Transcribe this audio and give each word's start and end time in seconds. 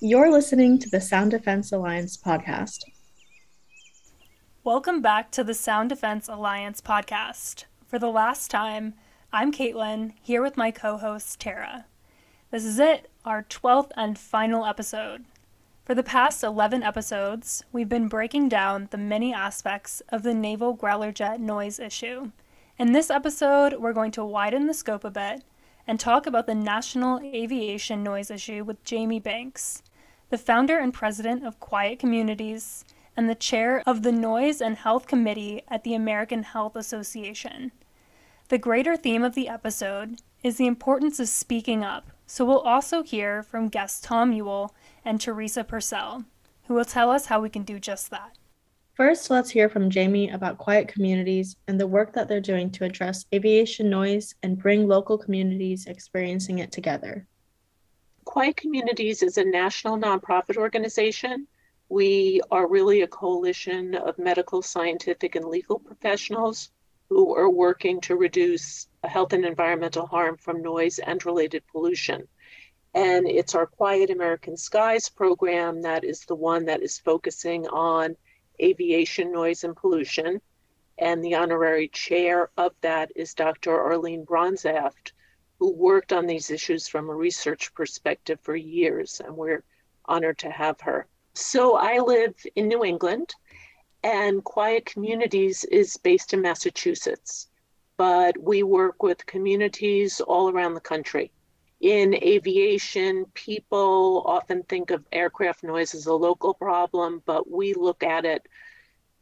You're 0.00 0.30
listening 0.30 0.78
to 0.78 0.88
the 0.88 1.00
Sound 1.00 1.32
Defense 1.32 1.72
Alliance 1.72 2.16
podcast. 2.16 2.84
Welcome 4.62 5.02
back 5.02 5.32
to 5.32 5.42
the 5.42 5.54
Sound 5.54 5.88
Defense 5.88 6.28
Alliance 6.28 6.80
podcast. 6.80 7.64
For 7.84 7.98
the 7.98 8.06
last 8.06 8.48
time, 8.48 8.94
I'm 9.32 9.50
Caitlin, 9.50 10.12
here 10.22 10.40
with 10.40 10.56
my 10.56 10.70
co 10.70 10.98
host, 10.98 11.40
Tara. 11.40 11.86
This 12.52 12.64
is 12.64 12.78
it, 12.78 13.10
our 13.24 13.42
12th 13.42 13.90
and 13.96 14.16
final 14.16 14.64
episode. 14.64 15.24
For 15.84 15.96
the 15.96 16.04
past 16.04 16.44
11 16.44 16.84
episodes, 16.84 17.64
we've 17.72 17.88
been 17.88 18.06
breaking 18.06 18.48
down 18.48 18.86
the 18.92 18.98
many 18.98 19.34
aspects 19.34 20.00
of 20.10 20.22
the 20.22 20.32
naval 20.32 20.74
growler 20.74 21.10
jet 21.10 21.40
noise 21.40 21.80
issue. 21.80 22.30
In 22.78 22.92
this 22.92 23.10
episode, 23.10 23.74
we're 23.80 23.92
going 23.92 24.12
to 24.12 24.24
widen 24.24 24.68
the 24.68 24.74
scope 24.74 25.02
a 25.02 25.10
bit 25.10 25.42
and 25.88 25.98
talk 25.98 26.26
about 26.26 26.46
the 26.46 26.54
national 26.54 27.18
aviation 27.20 28.02
noise 28.04 28.30
issue 28.30 28.62
with 28.62 28.84
Jamie 28.84 29.18
Banks, 29.18 29.82
the 30.28 30.36
founder 30.36 30.78
and 30.78 30.92
president 30.92 31.46
of 31.46 31.58
Quiet 31.58 31.98
Communities 31.98 32.84
and 33.16 33.28
the 33.28 33.34
chair 33.34 33.82
of 33.86 34.02
the 34.02 34.12
Noise 34.12 34.60
and 34.60 34.76
Health 34.76 35.06
Committee 35.06 35.62
at 35.66 35.84
the 35.84 35.94
American 35.94 36.42
Health 36.42 36.76
Association. 36.76 37.72
The 38.48 38.58
greater 38.58 38.96
theme 38.96 39.24
of 39.24 39.34
the 39.34 39.48
episode 39.48 40.20
is 40.42 40.58
the 40.58 40.66
importance 40.66 41.18
of 41.18 41.28
speaking 41.28 41.82
up, 41.82 42.10
so 42.26 42.44
we'll 42.44 42.60
also 42.60 43.02
hear 43.02 43.42
from 43.42 43.68
guests 43.68 44.00
Tom 44.00 44.32
Ewell 44.32 44.74
and 45.06 45.18
Teresa 45.18 45.64
Purcell, 45.64 46.24
who 46.66 46.74
will 46.74 46.84
tell 46.84 47.10
us 47.10 47.26
how 47.26 47.40
we 47.40 47.48
can 47.48 47.62
do 47.62 47.80
just 47.80 48.10
that. 48.10 48.36
First, 48.98 49.30
let's 49.30 49.48
hear 49.48 49.68
from 49.68 49.90
Jamie 49.90 50.28
about 50.30 50.58
quiet 50.58 50.88
communities 50.88 51.54
and 51.68 51.78
the 51.78 51.86
work 51.86 52.12
that 52.14 52.26
they're 52.26 52.40
doing 52.40 52.68
to 52.72 52.84
address 52.84 53.26
aviation 53.32 53.88
noise 53.88 54.34
and 54.42 54.58
bring 54.58 54.88
local 54.88 55.16
communities 55.16 55.86
experiencing 55.86 56.58
it 56.58 56.72
together. 56.72 57.24
Quiet 58.24 58.56
Communities 58.56 59.22
is 59.22 59.38
a 59.38 59.44
national 59.44 59.98
nonprofit 59.98 60.56
organization. 60.56 61.46
We 61.88 62.40
are 62.50 62.66
really 62.66 63.02
a 63.02 63.06
coalition 63.06 63.94
of 63.94 64.18
medical, 64.18 64.62
scientific, 64.62 65.36
and 65.36 65.44
legal 65.44 65.78
professionals 65.78 66.72
who 67.08 67.36
are 67.36 67.48
working 67.48 68.00
to 68.00 68.16
reduce 68.16 68.88
health 69.04 69.32
and 69.32 69.44
environmental 69.44 70.08
harm 70.08 70.38
from 70.38 70.60
noise 70.60 70.98
and 70.98 71.24
related 71.24 71.62
pollution. 71.70 72.26
And 72.94 73.28
it's 73.28 73.54
our 73.54 73.66
Quiet 73.66 74.10
American 74.10 74.56
Skies 74.56 75.08
program 75.08 75.82
that 75.82 76.02
is 76.02 76.24
the 76.24 76.34
one 76.34 76.64
that 76.64 76.82
is 76.82 76.98
focusing 76.98 77.68
on 77.68 78.16
aviation 78.60 79.32
noise 79.32 79.64
and 79.64 79.76
pollution. 79.76 80.40
And 80.98 81.22
the 81.22 81.34
honorary 81.34 81.88
chair 81.88 82.50
of 82.56 82.72
that 82.80 83.12
is 83.14 83.34
Dr. 83.34 83.78
Arline 83.78 84.24
Bronzaft, 84.24 85.12
who 85.58 85.72
worked 85.72 86.12
on 86.12 86.26
these 86.26 86.50
issues 86.50 86.88
from 86.88 87.08
a 87.08 87.14
research 87.14 87.72
perspective 87.74 88.40
for 88.42 88.56
years. 88.56 89.20
And 89.24 89.36
we're 89.36 89.64
honored 90.04 90.38
to 90.38 90.50
have 90.50 90.80
her. 90.80 91.06
So 91.34 91.76
I 91.76 91.98
live 91.98 92.34
in 92.56 92.66
New 92.66 92.84
England, 92.84 93.34
and 94.02 94.42
Quiet 94.42 94.86
Communities 94.86 95.64
is 95.64 95.96
based 95.96 96.32
in 96.32 96.40
Massachusetts, 96.40 97.48
but 97.96 98.36
we 98.38 98.62
work 98.62 99.02
with 99.02 99.26
communities 99.26 100.20
all 100.20 100.50
around 100.50 100.74
the 100.74 100.80
country 100.80 101.30
in 101.80 102.14
aviation, 102.14 103.24
people 103.34 104.24
often 104.26 104.64
think 104.64 104.90
of 104.90 105.04
aircraft 105.12 105.62
noise 105.62 105.94
as 105.94 106.06
a 106.06 106.14
local 106.14 106.54
problem, 106.54 107.22
but 107.24 107.50
we 107.50 107.74
look 107.74 108.02
at 108.02 108.24
it 108.24 108.48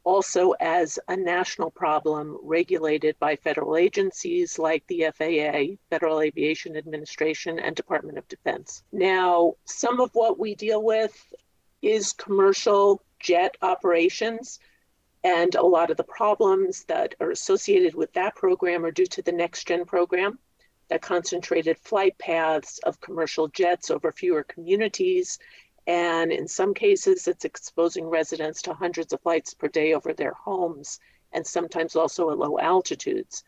also 0.04 0.52
as 0.52 0.98
a 1.08 1.16
national 1.16 1.70
problem 1.70 2.38
regulated 2.42 3.18
by 3.18 3.36
federal 3.36 3.76
agencies 3.76 4.58
like 4.58 4.86
the 4.86 5.06
FAA, 5.12 5.74
Federal 5.90 6.20
Aviation 6.20 6.76
Administration, 6.76 7.58
and 7.58 7.74
Department 7.74 8.16
of 8.16 8.28
Defense. 8.28 8.84
Now, 8.92 9.54
some 9.64 10.00
of 10.00 10.10
what 10.14 10.38
we 10.38 10.54
deal 10.54 10.82
with 10.82 11.34
is 11.82 12.12
commercial 12.12 13.02
jet 13.18 13.56
operations. 13.60 14.60
And 15.24 15.56
a 15.56 15.62
lot 15.62 15.90
of 15.90 15.96
the 15.96 16.04
problems 16.04 16.84
that 16.84 17.16
are 17.18 17.32
associated 17.32 17.96
with 17.96 18.12
that 18.12 18.36
program 18.36 18.84
are 18.84 18.92
due 18.92 19.06
to 19.06 19.22
the 19.22 19.32
Next 19.32 19.66
Gen 19.66 19.84
program 19.84 20.38
that 20.88 21.02
concentrated 21.02 21.78
flight 21.78 22.16
paths 22.18 22.78
of 22.80 23.00
commercial 23.00 23.48
jets 23.48 23.90
over 23.90 24.12
fewer 24.12 24.44
communities. 24.44 25.38
And 25.86 26.32
in 26.32 26.48
some 26.48 26.74
cases, 26.74 27.28
it's 27.28 27.44
exposing 27.44 28.06
residents 28.06 28.62
to 28.62 28.74
hundreds 28.74 29.12
of 29.12 29.20
flights 29.20 29.54
per 29.54 29.68
day 29.68 29.94
over 29.94 30.12
their 30.12 30.32
homes 30.32 31.00
and 31.32 31.46
sometimes 31.46 31.96
also 31.96 32.30
at 32.30 32.38
low 32.38 32.58
altitudes. 32.58 33.44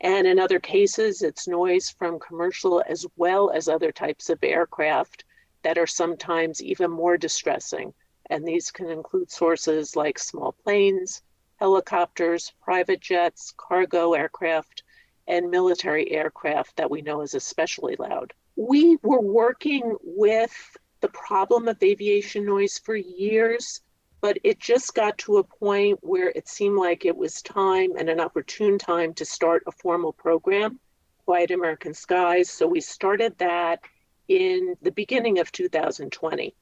And 0.00 0.26
in 0.26 0.38
other 0.38 0.58
cases, 0.58 1.22
it's 1.22 1.46
noise 1.46 1.90
from 1.90 2.18
commercial 2.18 2.82
as 2.86 3.06
well 3.16 3.50
as 3.50 3.68
other 3.68 3.92
types 3.92 4.30
of 4.30 4.42
aircraft 4.42 5.24
that 5.62 5.78
are 5.78 5.86
sometimes 5.86 6.62
even 6.62 6.90
more 6.90 7.18
distressing. 7.18 7.92
And 8.30 8.46
these 8.46 8.70
can 8.70 8.88
include 8.88 9.30
sources 9.30 9.96
like 9.96 10.18
small 10.18 10.52
planes, 10.52 11.22
helicopters, 11.56 12.52
private 12.62 13.00
jets, 13.00 13.52
cargo 13.56 14.14
aircraft, 14.14 14.82
and 15.30 15.48
military 15.48 16.10
aircraft 16.10 16.76
that 16.76 16.90
we 16.90 17.02
know 17.02 17.22
is 17.22 17.34
especially 17.34 17.94
loud. 17.96 18.34
We 18.56 18.98
were 19.02 19.20
working 19.20 19.96
with 20.02 20.52
the 21.00 21.08
problem 21.08 21.68
of 21.68 21.80
aviation 21.82 22.44
noise 22.44 22.78
for 22.78 22.96
years, 22.96 23.80
but 24.20 24.38
it 24.42 24.58
just 24.58 24.92
got 24.92 25.16
to 25.18 25.38
a 25.38 25.44
point 25.44 26.00
where 26.02 26.30
it 26.34 26.48
seemed 26.48 26.76
like 26.76 27.04
it 27.04 27.16
was 27.16 27.42
time 27.42 27.92
and 27.96 28.10
an 28.10 28.18
opportune 28.18 28.76
time 28.76 29.14
to 29.14 29.24
start 29.24 29.62
a 29.68 29.72
formal 29.72 30.12
program, 30.12 30.80
Quiet 31.24 31.52
American 31.52 31.94
Skies. 31.94 32.50
So 32.50 32.66
we 32.66 32.80
started 32.80 33.38
that 33.38 33.80
in 34.26 34.74
the 34.82 34.90
beginning 34.90 35.38
of 35.38 35.52
2020. 35.52 36.56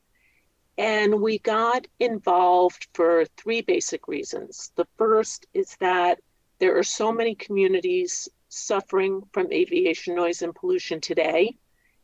And 0.77 1.23
we 1.23 1.39
got 1.39 1.87
involved 1.99 2.87
for 2.93 3.25
three 3.39 3.63
basic 3.63 4.07
reasons. 4.09 4.73
The 4.77 4.87
first 4.99 5.47
is 5.55 5.75
that 5.81 6.19
there 6.61 6.77
are 6.77 6.85
so 6.85 7.11
many 7.13 7.35
communities 7.35 8.29
suffering 8.49 9.23
from 9.33 9.53
aviation 9.53 10.15
noise 10.15 10.43
and 10.43 10.55
pollution 10.55 11.01
today. 11.01 11.57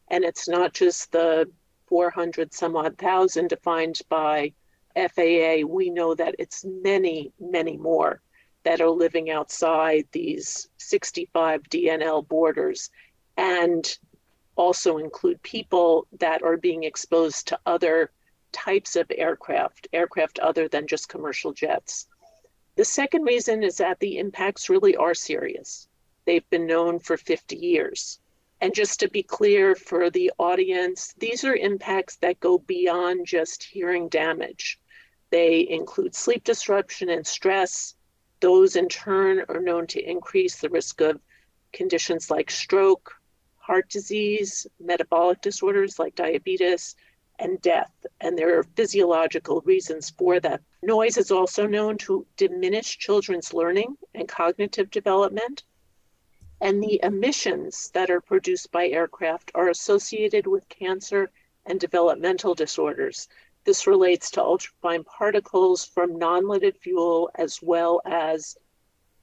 And 0.08 0.24
it's 0.24 0.48
not 0.48 0.74
just 0.74 1.12
the 1.12 1.50
400 1.86 2.52
some 2.52 2.76
odd 2.76 2.98
thousand 2.98 3.48
defined 3.48 4.00
by 4.08 4.52
FAA. 4.94 5.66
We 5.66 5.90
know 5.90 6.14
that 6.14 6.36
it's 6.38 6.64
many, 6.64 7.32
many 7.40 7.76
more 7.76 8.20
that 8.64 8.80
are 8.80 8.90
living 8.90 9.30
outside 9.30 10.06
these 10.12 10.68
65 10.78 11.62
DNL 11.64 12.26
borders 12.26 12.90
and 13.36 13.98
also 14.56 14.98
include 14.98 15.42
people 15.42 16.06
that 16.20 16.42
are 16.42 16.56
being 16.56 16.84
exposed 16.84 17.48
to 17.48 17.58
other 17.66 18.10
types 18.52 18.96
of 18.96 19.10
aircraft, 19.14 19.88
aircraft 19.92 20.38
other 20.38 20.68
than 20.68 20.86
just 20.86 21.08
commercial 21.08 21.52
jets. 21.52 22.06
The 22.76 22.84
second 22.84 23.24
reason 23.24 23.62
is 23.62 23.76
that 23.78 24.00
the 24.00 24.18
impacts 24.18 24.70
really 24.70 24.96
are 24.96 25.14
serious. 25.14 25.88
They've 26.26 26.48
been 26.50 26.66
known 26.66 26.98
for 26.98 27.16
50 27.16 27.56
years. 27.56 28.18
And 28.60 28.74
just 28.74 29.00
to 29.00 29.08
be 29.08 29.22
clear 29.22 29.74
for 29.74 30.08
the 30.08 30.32
audience, 30.38 31.12
these 31.18 31.44
are 31.44 31.54
impacts 31.54 32.16
that 32.16 32.40
go 32.40 32.58
beyond 32.58 33.26
just 33.26 33.62
hearing 33.62 34.08
damage. 34.08 34.80
They 35.30 35.68
include 35.68 36.14
sleep 36.14 36.44
disruption 36.44 37.10
and 37.10 37.26
stress. 37.26 37.94
Those 38.40 38.76
in 38.76 38.88
turn 38.88 39.44
are 39.48 39.60
known 39.60 39.86
to 39.88 40.00
increase 40.00 40.56
the 40.60 40.70
risk 40.70 41.00
of 41.00 41.20
conditions 41.72 42.30
like 42.30 42.50
stroke, 42.50 43.12
heart 43.56 43.88
disease, 43.90 44.66
metabolic 44.80 45.40
disorders 45.42 45.98
like 45.98 46.14
diabetes, 46.14 46.94
and 47.38 47.60
death. 47.60 47.92
And 48.20 48.38
there 48.38 48.58
are 48.58 48.62
physiological 48.62 49.60
reasons 49.62 50.10
for 50.10 50.40
that. 50.40 50.62
Noise 50.82 51.18
is 51.18 51.30
also 51.30 51.66
known 51.66 51.98
to 51.98 52.26
diminish 52.36 52.96
children's 52.98 53.52
learning 53.52 53.96
and 54.14 54.28
cognitive 54.28 54.90
development 54.90 55.64
and 56.64 56.82
the 56.82 56.98
emissions 57.02 57.90
that 57.90 58.08
are 58.10 58.22
produced 58.22 58.72
by 58.72 58.88
aircraft 58.88 59.52
are 59.54 59.68
associated 59.68 60.46
with 60.46 60.66
cancer 60.70 61.30
and 61.66 61.78
developmental 61.78 62.54
disorders. 62.54 63.28
This 63.64 63.86
relates 63.86 64.30
to 64.30 64.40
ultrafine 64.40 65.04
particles 65.04 65.84
from 65.84 66.18
non 66.18 66.48
leaded 66.48 66.78
fuel 66.78 67.30
as 67.34 67.60
well 67.60 68.00
as 68.06 68.56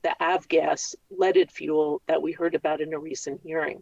the 0.04 0.16
avgas 0.22 0.94
leaded 1.10 1.52
fuel 1.52 2.04
that 2.06 2.22
we 2.22 2.32
heard 2.32 2.54
about 2.54 2.80
in 2.80 2.94
a 2.94 3.00
recent 3.00 3.42
hearing. 3.42 3.82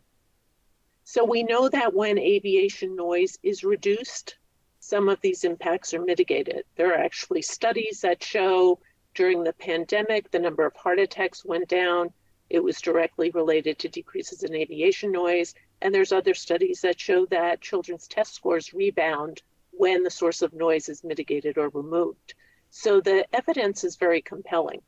So 1.03 1.25
we 1.25 1.43
know 1.43 1.67
that 1.67 1.93
when 1.93 2.17
aviation 2.17 2.95
noise 2.95 3.37
is 3.43 3.65
reduced, 3.65 4.37
some 4.79 5.09
of 5.09 5.19
these 5.19 5.43
impacts 5.43 5.93
are 5.93 6.01
mitigated. 6.01 6.63
There 6.77 6.93
are 6.93 7.03
actually 7.03 7.41
studies 7.41 7.99
that 8.01 8.23
show 8.23 8.79
during 9.15 9.43
the 9.43 9.53
pandemic, 9.53 10.31
the 10.31 10.39
number 10.39 10.65
of 10.65 10.77
heart 10.77 10.99
attacks 10.99 11.43
went 11.43 11.67
down, 11.67 12.13
it 12.49 12.63
was 12.63 12.81
directly 12.81 13.29
related 13.31 13.79
to 13.79 13.89
decreases 13.89 14.43
in 14.43 14.55
aviation 14.55 15.11
noise. 15.11 15.53
And 15.81 15.93
there's 15.93 16.11
other 16.11 16.33
studies 16.33 16.81
that 16.81 16.99
show 16.99 17.25
that 17.27 17.61
children's 17.61 18.07
test 18.07 18.33
scores 18.33 18.73
rebound 18.73 19.41
when 19.71 20.03
the 20.03 20.09
source 20.11 20.41
of 20.41 20.53
noise 20.53 20.89
is 20.89 21.03
mitigated 21.03 21.57
or 21.57 21.69
removed. 21.69 22.33
So 22.71 23.01
the 23.01 23.25
evidence 23.33 23.83
is 23.83 23.95
very 23.95 24.21
compelling. 24.21 24.81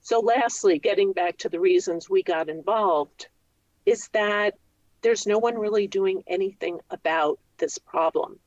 So, 0.00 0.20
lastly, 0.20 0.78
getting 0.78 1.12
back 1.12 1.38
to 1.38 1.48
the 1.48 1.60
reasons 1.60 2.10
we 2.10 2.22
got 2.22 2.48
involved, 2.48 3.28
is 3.86 4.08
that 4.08 4.54
there's 5.02 5.26
no 5.26 5.38
one 5.38 5.56
really 5.58 5.86
doing 5.86 6.22
anything 6.26 6.80
about 6.90 7.38
this 7.58 7.78
problem. 7.78 8.38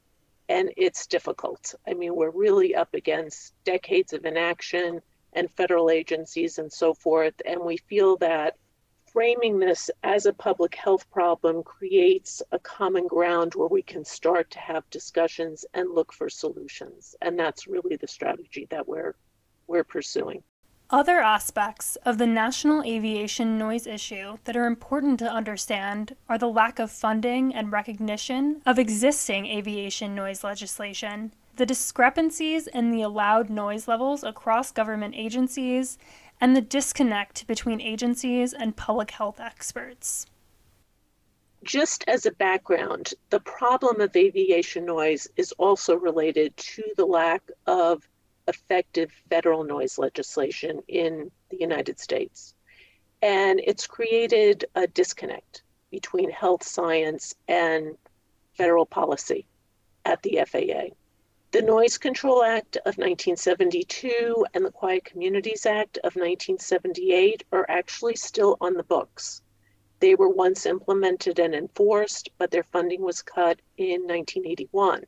and 0.49 0.71
it's 0.77 1.07
difficult. 1.07 1.75
I 1.88 1.94
mean, 1.94 2.15
we're 2.15 2.29
really 2.29 2.75
up 2.75 2.94
against 2.94 3.53
decades 3.63 4.13
of 4.13 4.25
inaction 4.25 5.01
and 5.38 5.51
federal 5.51 5.92
agencies 5.92 6.57
and 6.57 6.74
so 6.74 6.94
forth, 6.94 7.36
and 7.45 7.62
we 7.62 7.78
feel 7.78 8.18
that 8.18 8.56
framing 9.13 9.60
this 9.60 9.89
as 10.04 10.25
a 10.25 10.34
public 10.34 10.75
health 10.75 11.10
problem 11.12 11.63
creates 11.63 12.42
a 12.51 12.60
common 12.60 13.06
ground 13.07 13.54
where 13.56 13.68
we 13.68 13.84
can 13.84 14.04
start 14.04 14.50
to 14.50 14.60
have 14.60 14.89
discussions 14.89 15.63
and 15.75 15.94
look 15.94 16.12
for 16.12 16.28
solutions. 16.28 17.16
And 17.22 17.38
that's 17.38 17.68
really 17.68 17.95
the 17.95 18.07
strategy 18.07 18.68
that 18.72 18.88
we're 18.88 19.16
we're 19.68 19.84
pursuing. 19.84 20.42
Other 20.89 21.19
aspects 21.19 21.98
of 21.98 22.18
the 22.18 22.25
national 22.25 22.81
aviation 22.83 23.57
noise 23.57 23.86
issue 23.86 24.38
that 24.45 24.56
are 24.56 24.66
important 24.66 25.19
to 25.19 25.30
understand 25.30 26.16
are 26.30 26.38
the 26.38 26.48
lack 26.48 26.80
of 26.80 26.90
funding 26.90 27.54
and 27.54 27.72
recognition 27.72 28.62
of 28.66 28.80
existing 28.80 29.45
aviation 29.48 30.16
noise 30.16 30.45
legislation, 30.45 31.33
the 31.57 31.65
discrepancies 31.65 32.68
in 32.68 32.92
the 32.92 33.01
allowed 33.01 33.50
noise 33.50 33.88
levels 33.88 34.24
across 34.24 34.71
government 34.71 35.15
agencies, 35.15 35.98
and 36.39 36.56
the 36.56 36.62
disconnect 36.62 37.48
between 37.48 37.81
agencies 37.81 38.54
and 38.54 38.77
public 38.77 39.12
health 39.12 39.39
experts. 39.39 40.27
Just 41.63 42.04
as 42.07 42.25
a 42.25 42.31
background, 42.31 43.13
the 43.31 43.39
problem 43.39 44.00
of 44.01 44.15
aviation 44.15 44.86
noise 44.86 45.27
is 45.36 45.51
also 45.54 45.95
related 45.95 46.56
to 46.57 46.83
the 46.95 47.06
lack 47.06 47.42
of 47.65 48.07
effective 48.48 49.12
federal 49.30 49.63
noise 49.63 49.98
legislation 49.98 50.81
in 50.88 51.30
the 51.50 51.57
United 51.59 52.00
States. 52.00 52.54
And 53.21 53.59
it's 53.63 53.88
created 53.88 54.65
a 54.75 54.86
disconnect 54.88 55.63
between 55.89 56.30
health 56.30 56.63
science 56.63 57.33
and 57.48 57.98
federal 58.54 58.86
policy 58.86 59.48
at 60.06 60.21
the 60.21 60.39
FAA. 60.45 60.94
The 61.57 61.63
Noise 61.63 61.98
Control 61.98 62.44
Act 62.44 62.75
of 62.75 63.00
1972 63.00 64.45
and 64.54 64.63
the 64.63 64.69
Quiet 64.69 65.06
Communities 65.06 65.65
Act 65.65 65.98
of 66.04 66.15
1978 66.15 67.45
are 67.51 67.65
actually 67.68 68.15
still 68.15 68.57
on 68.62 68.75
the 68.75 68.83
books. 68.83 69.42
They 70.00 70.13
were 70.13 70.30
once 70.30 70.68
implemented 70.68 71.39
and 71.39 71.56
enforced, 71.56 72.30
but 72.38 72.51
their 72.51 72.62
funding 72.62 73.01
was 73.01 73.24
cut 73.24 73.59
in 73.75 74.01
1981. 74.01 75.07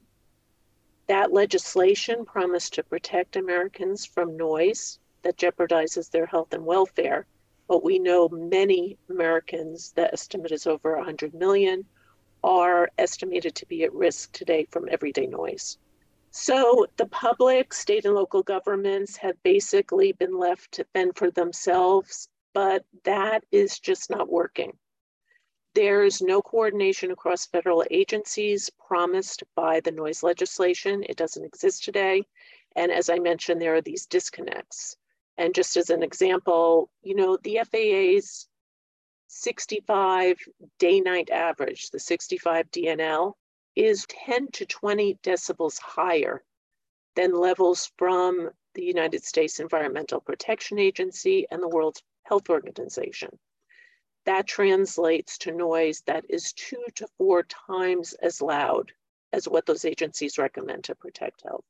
That 1.05 1.31
legislation 1.31 2.25
promised 2.25 2.73
to 2.73 2.83
protect 2.83 3.35
Americans 3.35 4.07
from 4.07 4.35
noise 4.35 4.97
that 5.21 5.37
jeopardizes 5.37 6.09
their 6.09 6.25
health 6.25 6.51
and 6.51 6.65
welfare. 6.65 7.27
But 7.67 7.83
we 7.83 7.99
know 7.99 8.27
many 8.27 8.97
Americans, 9.07 9.91
the 9.91 10.11
estimate 10.11 10.51
is 10.51 10.65
over 10.65 10.95
100 10.95 11.35
million, 11.35 11.85
are 12.43 12.89
estimated 12.97 13.53
to 13.53 13.67
be 13.67 13.83
at 13.83 13.93
risk 13.93 14.31
today 14.31 14.65
from 14.71 14.89
everyday 14.89 15.27
noise. 15.27 15.77
So 16.31 16.85
the 16.97 17.07
public, 17.07 17.73
state, 17.73 18.05
and 18.05 18.13
local 18.13 18.43
governments 18.43 19.17
have 19.17 19.41
basically 19.43 20.11
been 20.11 20.37
left 20.37 20.71
to 20.73 20.83
fend 20.93 21.17
for 21.17 21.31
themselves, 21.31 22.29
but 22.53 22.85
that 23.03 23.43
is 23.51 23.79
just 23.79 24.09
not 24.09 24.29
working. 24.29 24.77
There's 25.73 26.21
no 26.21 26.41
coordination 26.41 27.11
across 27.11 27.45
federal 27.45 27.83
agencies 27.89 28.69
promised 28.87 29.43
by 29.55 29.79
the 29.79 29.91
noise 29.91 30.21
legislation. 30.23 31.03
It 31.07 31.17
doesn't 31.17 31.45
exist 31.45 31.83
today. 31.83 32.23
And 32.75 32.91
as 32.91 33.09
I 33.09 33.19
mentioned, 33.19 33.61
there 33.61 33.75
are 33.75 33.81
these 33.81 34.05
disconnects. 34.05 34.97
And 35.37 35.55
just 35.55 35.77
as 35.77 35.89
an 35.89 36.03
example, 36.03 36.91
you 37.01 37.15
know, 37.15 37.37
the 37.37 37.59
FAA's 37.63 38.47
65 39.27 40.37
day 40.79 40.99
night 41.01 41.29
average, 41.29 41.91
the 41.91 41.99
65 41.99 42.69
DNL, 42.71 43.33
is 43.79 44.05
10 44.25 44.49
to 44.51 44.65
20 44.65 45.15
decibels 45.23 45.79
higher 45.79 46.43
than 47.15 47.33
levels 47.33 47.91
from 47.97 48.49
the 48.75 48.83
United 48.83 49.23
States 49.23 49.59
Environmental 49.59 50.21
Protection 50.21 50.77
Agency 50.77 51.47
and 51.49 51.63
the 51.63 51.67
World 51.67 51.97
Health 52.23 52.49
Organization 52.49 53.39
that 54.25 54.47
translates 54.47 55.39
to 55.39 55.51
noise 55.51 56.03
that 56.05 56.25
is 56.29 56.53
two 56.53 56.83
to 56.95 57.07
four 57.17 57.43
times 57.43 58.13
as 58.21 58.41
loud 58.41 58.91
as 59.33 59.47
what 59.47 59.65
those 59.65 59.85
agencies 59.85 60.37
recommend 60.37 60.83
to 60.83 60.95
protect 60.95 61.41
health. 61.43 61.65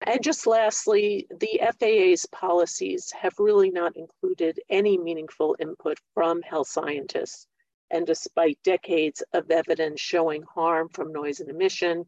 And 0.00 0.22
just 0.22 0.46
lastly, 0.46 1.26
the 1.30 1.60
FAA's 1.78 2.26
policies 2.26 3.12
have 3.12 3.38
really 3.38 3.70
not 3.70 3.96
included 3.96 4.60
any 4.68 4.98
meaningful 4.98 5.56
input 5.60 5.98
from 6.14 6.42
health 6.42 6.68
scientists. 6.68 7.46
And 7.94 8.04
despite 8.08 8.58
decades 8.64 9.22
of 9.32 9.52
evidence 9.52 10.00
showing 10.00 10.42
harm 10.42 10.88
from 10.88 11.12
noise 11.12 11.38
and 11.38 11.48
emission, 11.48 12.06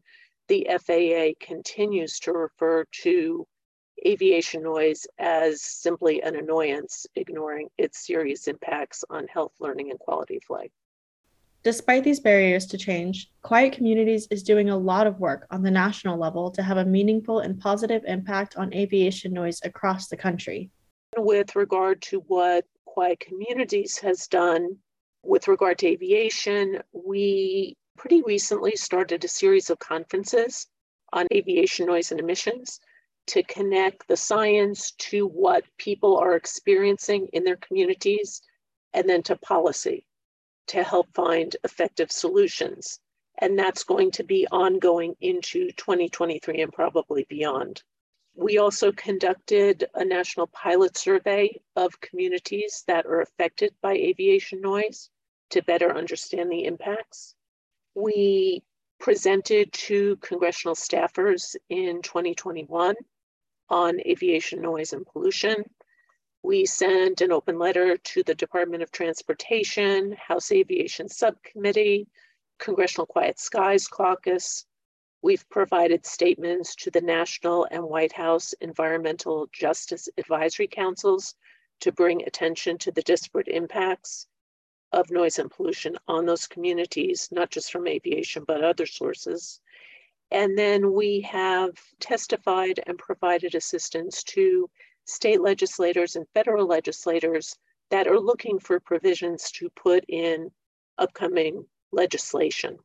the 0.49 0.67
FAA 0.69 1.29
continues 1.39 2.19
to 2.19 2.33
refer 2.33 2.83
to 3.03 3.47
aviation 4.05 4.63
noise 4.63 5.07
as 5.17 5.61
simply 5.61 6.21
an 6.21 6.35
annoyance, 6.35 7.07
ignoring 7.15 7.69
its 7.77 8.05
serious 8.05 8.49
impacts 8.49 9.05
on 9.09 9.27
health, 9.27 9.53
learning, 9.61 9.89
and 9.89 9.97
quality 9.97 10.35
of 10.35 10.43
life. 10.49 10.71
Despite 11.63 12.03
these 12.03 12.19
barriers 12.19 12.65
to 12.67 12.77
change, 12.77 13.31
Quiet 13.41 13.71
Communities 13.71 14.27
is 14.29 14.43
doing 14.43 14.69
a 14.69 14.77
lot 14.77 15.07
of 15.07 15.21
work 15.21 15.47
on 15.51 15.63
the 15.63 15.71
national 15.71 16.19
level 16.19 16.51
to 16.51 16.63
have 16.63 16.75
a 16.75 16.85
meaningful 16.85 17.39
and 17.39 17.57
positive 17.57 18.03
impact 18.05 18.57
on 18.57 18.73
aviation 18.73 19.31
noise 19.31 19.61
across 19.63 20.09
the 20.09 20.17
country. 20.17 20.69
With 21.15 21.55
regard 21.55 22.01
to 22.03 22.19
what 22.27 22.65
Quiet 22.83 23.21
Communities 23.21 23.97
has 23.99 24.27
done 24.27 24.79
with 25.27 25.49
regard 25.49 25.77
to 25.77 25.87
aviation, 25.87 26.81
we 26.93 27.75
pretty 27.97 28.21
recently 28.21 28.77
started 28.77 29.23
a 29.25 29.27
series 29.27 29.69
of 29.69 29.77
conferences 29.77 30.67
on 31.11 31.27
aviation 31.33 31.85
noise 31.85 32.11
and 32.11 32.19
emissions 32.21 32.79
to 33.25 33.43
connect 33.43 34.07
the 34.07 34.15
science 34.15 34.91
to 34.91 35.27
what 35.27 35.65
people 35.77 36.17
are 36.17 36.35
experiencing 36.35 37.27
in 37.33 37.43
their 37.43 37.57
communities 37.57 38.41
and 38.93 39.07
then 39.09 39.21
to 39.21 39.35
policy 39.35 40.05
to 40.67 40.81
help 40.81 41.07
find 41.13 41.57
effective 41.65 42.09
solutions. 42.09 43.01
And 43.39 43.59
that's 43.59 43.83
going 43.83 44.11
to 44.11 44.23
be 44.23 44.47
ongoing 44.49 45.13
into 45.19 45.71
2023 45.73 46.61
and 46.61 46.71
probably 46.71 47.25
beyond. 47.27 47.83
We 48.33 48.59
also 48.59 48.93
conducted 48.93 49.89
a 49.93 50.05
national 50.05 50.47
pilot 50.47 50.95
survey 50.95 51.59
of 51.75 51.99
communities 51.99 52.85
that 52.87 53.05
are 53.05 53.21
affected 53.21 53.73
by 53.81 53.93
aviation 53.93 54.61
noise 54.61 55.09
to 55.49 55.61
better 55.63 55.95
understand 55.95 56.51
the 56.51 56.65
impacts. 56.65 57.35
We 57.95 58.63
presented 58.99 59.71
to 59.73 60.17
congressional 60.17 60.75
staffers 60.75 61.55
in 61.69 62.01
2021 62.01 62.95
on 63.69 63.99
aviation 64.01 64.61
noise 64.61 64.93
and 64.93 65.05
pollution. 65.05 65.63
We 66.43 66.65
sent 66.65 67.21
an 67.21 67.31
open 67.31 67.59
letter 67.59 67.97
to 67.97 68.23
the 68.23 68.35
Department 68.35 68.83
of 68.83 68.91
Transportation, 68.91 70.13
House 70.13 70.51
Aviation 70.51 71.09
Subcommittee, 71.09 72.07
Congressional 72.59 73.05
Quiet 73.05 73.39
Skies 73.39 73.87
Caucus. 73.87 74.65
We've 75.21 75.47
provided 75.49 76.05
statements 76.05 76.75
to 76.75 76.91
the 76.91 77.01
National 77.01 77.67
and 77.69 77.83
White 77.83 78.13
House 78.13 78.53
Environmental 78.61 79.47
Justice 79.51 80.07
Advisory 80.17 80.67
Councils 80.67 81.35
to 81.81 81.91
bring 81.91 82.23
attention 82.23 82.77
to 82.79 82.91
the 82.91 83.01
disparate 83.01 83.47
impacts 83.47 84.27
of 84.97 85.11
noise 85.11 85.37
and 85.37 85.51
pollution 85.51 85.95
on 86.07 86.25
those 86.25 86.47
communities, 86.47 87.29
not 87.31 87.51
just 87.51 87.71
from 87.71 87.87
aviation, 87.87 88.43
but 88.45 88.63
other 88.63 88.87
sources. 88.87 89.59
And 90.31 90.57
then 90.57 90.91
we 90.91 91.21
have 91.21 91.77
testified 91.99 92.79
and 92.87 92.97
provided 92.97 93.53
assistance 93.53 94.23
to 94.23 94.69
state 95.05 95.39
legislators 95.39 96.15
and 96.15 96.25
federal 96.33 96.65
legislators 96.65 97.55
that 97.91 98.07
are 98.07 98.19
looking 98.19 98.59
for 98.59 98.79
provisions 98.79 99.51
to 99.51 99.69
put 99.69 100.03
in 100.09 100.51
upcoming 100.97 101.65
legislation. 101.91 102.77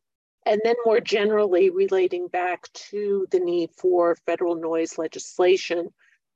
And 0.45 0.61
then, 0.65 0.77
more 0.85 1.01
generally, 1.01 1.71
relating 1.71 2.29
back 2.29 2.71
to 2.91 3.27
the 3.31 3.41
need 3.41 3.71
for 3.77 4.17
federal 4.27 4.55
noise 4.55 4.99
legislation 4.99 5.89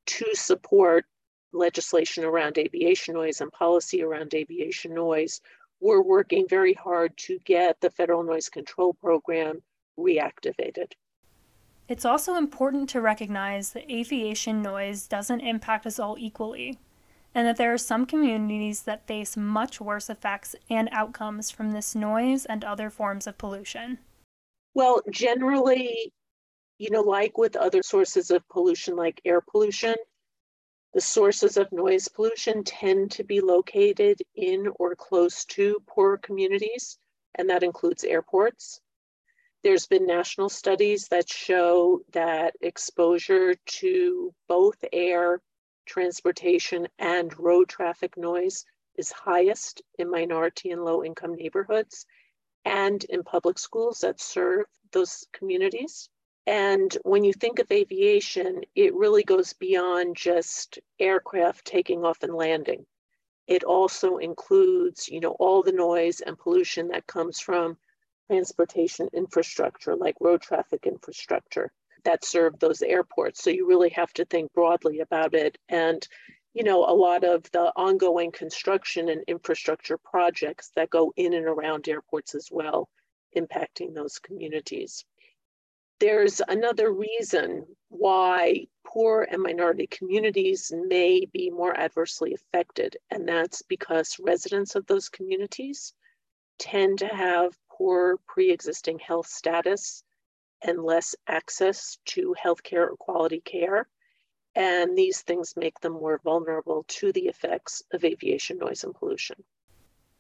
to 0.06 0.26
support 0.34 1.04
legislation 1.52 2.24
around 2.24 2.58
aviation 2.58 3.14
noise 3.14 3.40
and 3.40 3.52
policy 3.52 4.02
around 4.02 4.34
aviation 4.34 4.94
noise, 4.94 5.40
we're 5.80 6.02
working 6.02 6.46
very 6.48 6.74
hard 6.74 7.16
to 7.16 7.38
get 7.44 7.80
the 7.80 7.90
federal 7.90 8.22
noise 8.22 8.48
control 8.48 8.94
program 8.94 9.62
reactivated. 9.98 10.92
It's 11.88 12.04
also 12.04 12.34
important 12.34 12.88
to 12.90 13.00
recognize 13.00 13.72
that 13.72 13.90
aviation 13.90 14.60
noise 14.60 15.06
doesn't 15.06 15.40
impact 15.40 15.86
us 15.86 15.98
all 15.98 16.16
equally, 16.18 16.78
and 17.34 17.46
that 17.46 17.56
there 17.58 17.72
are 17.72 17.78
some 17.78 18.06
communities 18.06 18.82
that 18.82 19.06
face 19.06 19.36
much 19.36 19.80
worse 19.80 20.10
effects 20.10 20.56
and 20.68 20.88
outcomes 20.90 21.50
from 21.50 21.72
this 21.72 21.94
noise 21.94 22.44
and 22.44 22.64
other 22.64 22.90
forms 22.90 23.26
of 23.26 23.38
pollution. 23.38 23.98
Well, 24.74 25.00
generally, 25.10 26.12
you 26.78 26.90
know, 26.90 27.02
like 27.02 27.38
with 27.38 27.56
other 27.56 27.82
sources 27.82 28.30
of 28.30 28.46
pollution, 28.48 28.96
like 28.96 29.20
air 29.24 29.40
pollution, 29.40 29.94
the 30.94 31.00
sources 31.00 31.56
of 31.56 31.70
noise 31.72 32.08
pollution 32.08 32.64
tend 32.64 33.10
to 33.12 33.24
be 33.24 33.40
located 33.40 34.22
in 34.34 34.68
or 34.76 34.94
close 34.94 35.44
to 35.44 35.82
poor 35.86 36.16
communities, 36.16 36.98
and 37.34 37.50
that 37.50 37.62
includes 37.62 38.04
airports. 38.04 38.80
There's 39.62 39.86
been 39.86 40.06
national 40.06 40.48
studies 40.48 41.08
that 41.08 41.28
show 41.28 42.00
that 42.12 42.54
exposure 42.60 43.54
to 43.54 44.34
both 44.48 44.76
air, 44.92 45.42
transportation, 45.86 46.88
and 46.98 47.36
road 47.38 47.68
traffic 47.68 48.16
noise 48.16 48.64
is 48.96 49.10
highest 49.12 49.82
in 49.98 50.10
minority 50.10 50.70
and 50.70 50.84
low 50.84 51.04
income 51.04 51.34
neighborhoods 51.34 52.06
and 52.64 53.04
in 53.04 53.22
public 53.22 53.58
schools 53.58 54.00
that 54.00 54.20
serve 54.20 54.66
those 54.92 55.26
communities. 55.32 56.08
And 56.46 56.96
when 57.02 57.24
you 57.24 57.32
think 57.32 57.58
of 57.58 57.70
aviation, 57.72 58.62
it 58.74 58.94
really 58.94 59.24
goes 59.24 59.52
beyond 59.52 60.16
just 60.16 60.78
aircraft 61.00 61.64
taking 61.64 62.04
off 62.04 62.22
and 62.22 62.34
landing. 62.34 62.86
It 63.48 63.64
also 63.64 64.18
includes, 64.18 65.08
you 65.08 65.20
know, 65.20 65.36
all 65.38 65.62
the 65.62 65.72
noise 65.72 66.20
and 66.20 66.38
pollution 66.38 66.88
that 66.88 67.06
comes 67.06 67.40
from 67.40 67.76
transportation 68.28 69.08
infrastructure, 69.12 69.96
like 69.96 70.16
road 70.20 70.40
traffic 70.40 70.86
infrastructure 70.86 71.72
that 72.04 72.24
serve 72.24 72.58
those 72.58 72.82
airports. 72.82 73.42
So 73.42 73.50
you 73.50 73.66
really 73.66 73.90
have 73.90 74.12
to 74.14 74.24
think 74.24 74.52
broadly 74.52 75.00
about 75.00 75.34
it. 75.34 75.58
And, 75.68 76.06
you 76.54 76.62
know, 76.62 76.84
a 76.84 76.94
lot 76.94 77.24
of 77.24 77.42
the 77.50 77.72
ongoing 77.76 78.30
construction 78.30 79.08
and 79.08 79.22
infrastructure 79.26 79.98
projects 79.98 80.70
that 80.76 80.90
go 80.90 81.12
in 81.16 81.34
and 81.34 81.46
around 81.46 81.88
airports 81.88 82.34
as 82.36 82.48
well, 82.50 82.88
impacting 83.36 83.94
those 83.94 84.20
communities. 84.20 85.04
There's 85.98 86.42
another 86.46 86.92
reason 86.92 87.76
why 87.88 88.66
poor 88.84 89.22
and 89.22 89.42
minority 89.42 89.86
communities 89.86 90.70
may 90.74 91.24
be 91.24 91.50
more 91.50 91.74
adversely 91.74 92.34
affected, 92.34 92.98
and 93.10 93.26
that's 93.26 93.62
because 93.62 94.18
residents 94.18 94.74
of 94.74 94.86
those 94.86 95.08
communities 95.08 95.94
tend 96.58 96.98
to 96.98 97.08
have 97.08 97.58
poor 97.70 98.18
pre 98.26 98.50
existing 98.50 98.98
health 98.98 99.26
status 99.26 100.04
and 100.62 100.84
less 100.84 101.14
access 101.26 101.98
to 102.06 102.34
healthcare 102.42 102.90
or 102.90 102.96
quality 102.96 103.40
care. 103.40 103.88
And 104.54 104.96
these 104.96 105.22
things 105.22 105.56
make 105.56 105.80
them 105.80 105.92
more 105.92 106.18
vulnerable 106.18 106.84
to 106.88 107.12
the 107.12 107.28
effects 107.28 107.82
of 107.92 108.04
aviation 108.04 108.58
noise 108.58 108.84
and 108.84 108.94
pollution. 108.94 109.44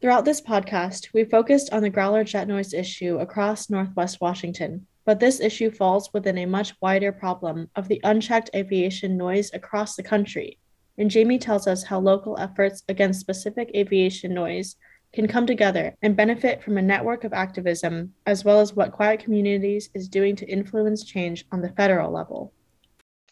Throughout 0.02 0.26
this 0.26 0.42
podcast, 0.42 1.14
we 1.14 1.24
focused 1.24 1.72
on 1.72 1.82
the 1.82 1.88
growler 1.88 2.22
jet 2.22 2.46
noise 2.46 2.74
issue 2.74 3.16
across 3.16 3.70
Northwest 3.70 4.20
Washington, 4.20 4.86
but 5.06 5.20
this 5.20 5.40
issue 5.40 5.70
falls 5.70 6.12
within 6.12 6.36
a 6.36 6.44
much 6.44 6.74
wider 6.82 7.12
problem 7.12 7.70
of 7.76 7.88
the 7.88 8.02
unchecked 8.04 8.50
aviation 8.54 9.16
noise 9.16 9.50
across 9.54 9.96
the 9.96 10.02
country. 10.02 10.58
And 10.98 11.10
Jamie 11.10 11.38
tells 11.38 11.66
us 11.66 11.82
how 11.82 11.98
local 11.98 12.38
efforts 12.38 12.82
against 12.90 13.20
specific 13.20 13.70
aviation 13.74 14.34
noise 14.34 14.76
can 15.14 15.26
come 15.26 15.46
together 15.46 15.94
and 16.02 16.14
benefit 16.14 16.62
from 16.62 16.76
a 16.76 16.82
network 16.82 17.24
of 17.24 17.32
activism, 17.32 18.12
as 18.26 18.44
well 18.44 18.60
as 18.60 18.74
what 18.74 18.92
Quiet 18.92 19.20
Communities 19.20 19.88
is 19.94 20.10
doing 20.10 20.36
to 20.36 20.46
influence 20.46 21.04
change 21.04 21.46
on 21.52 21.62
the 21.62 21.70
federal 21.70 22.12
level. 22.12 22.52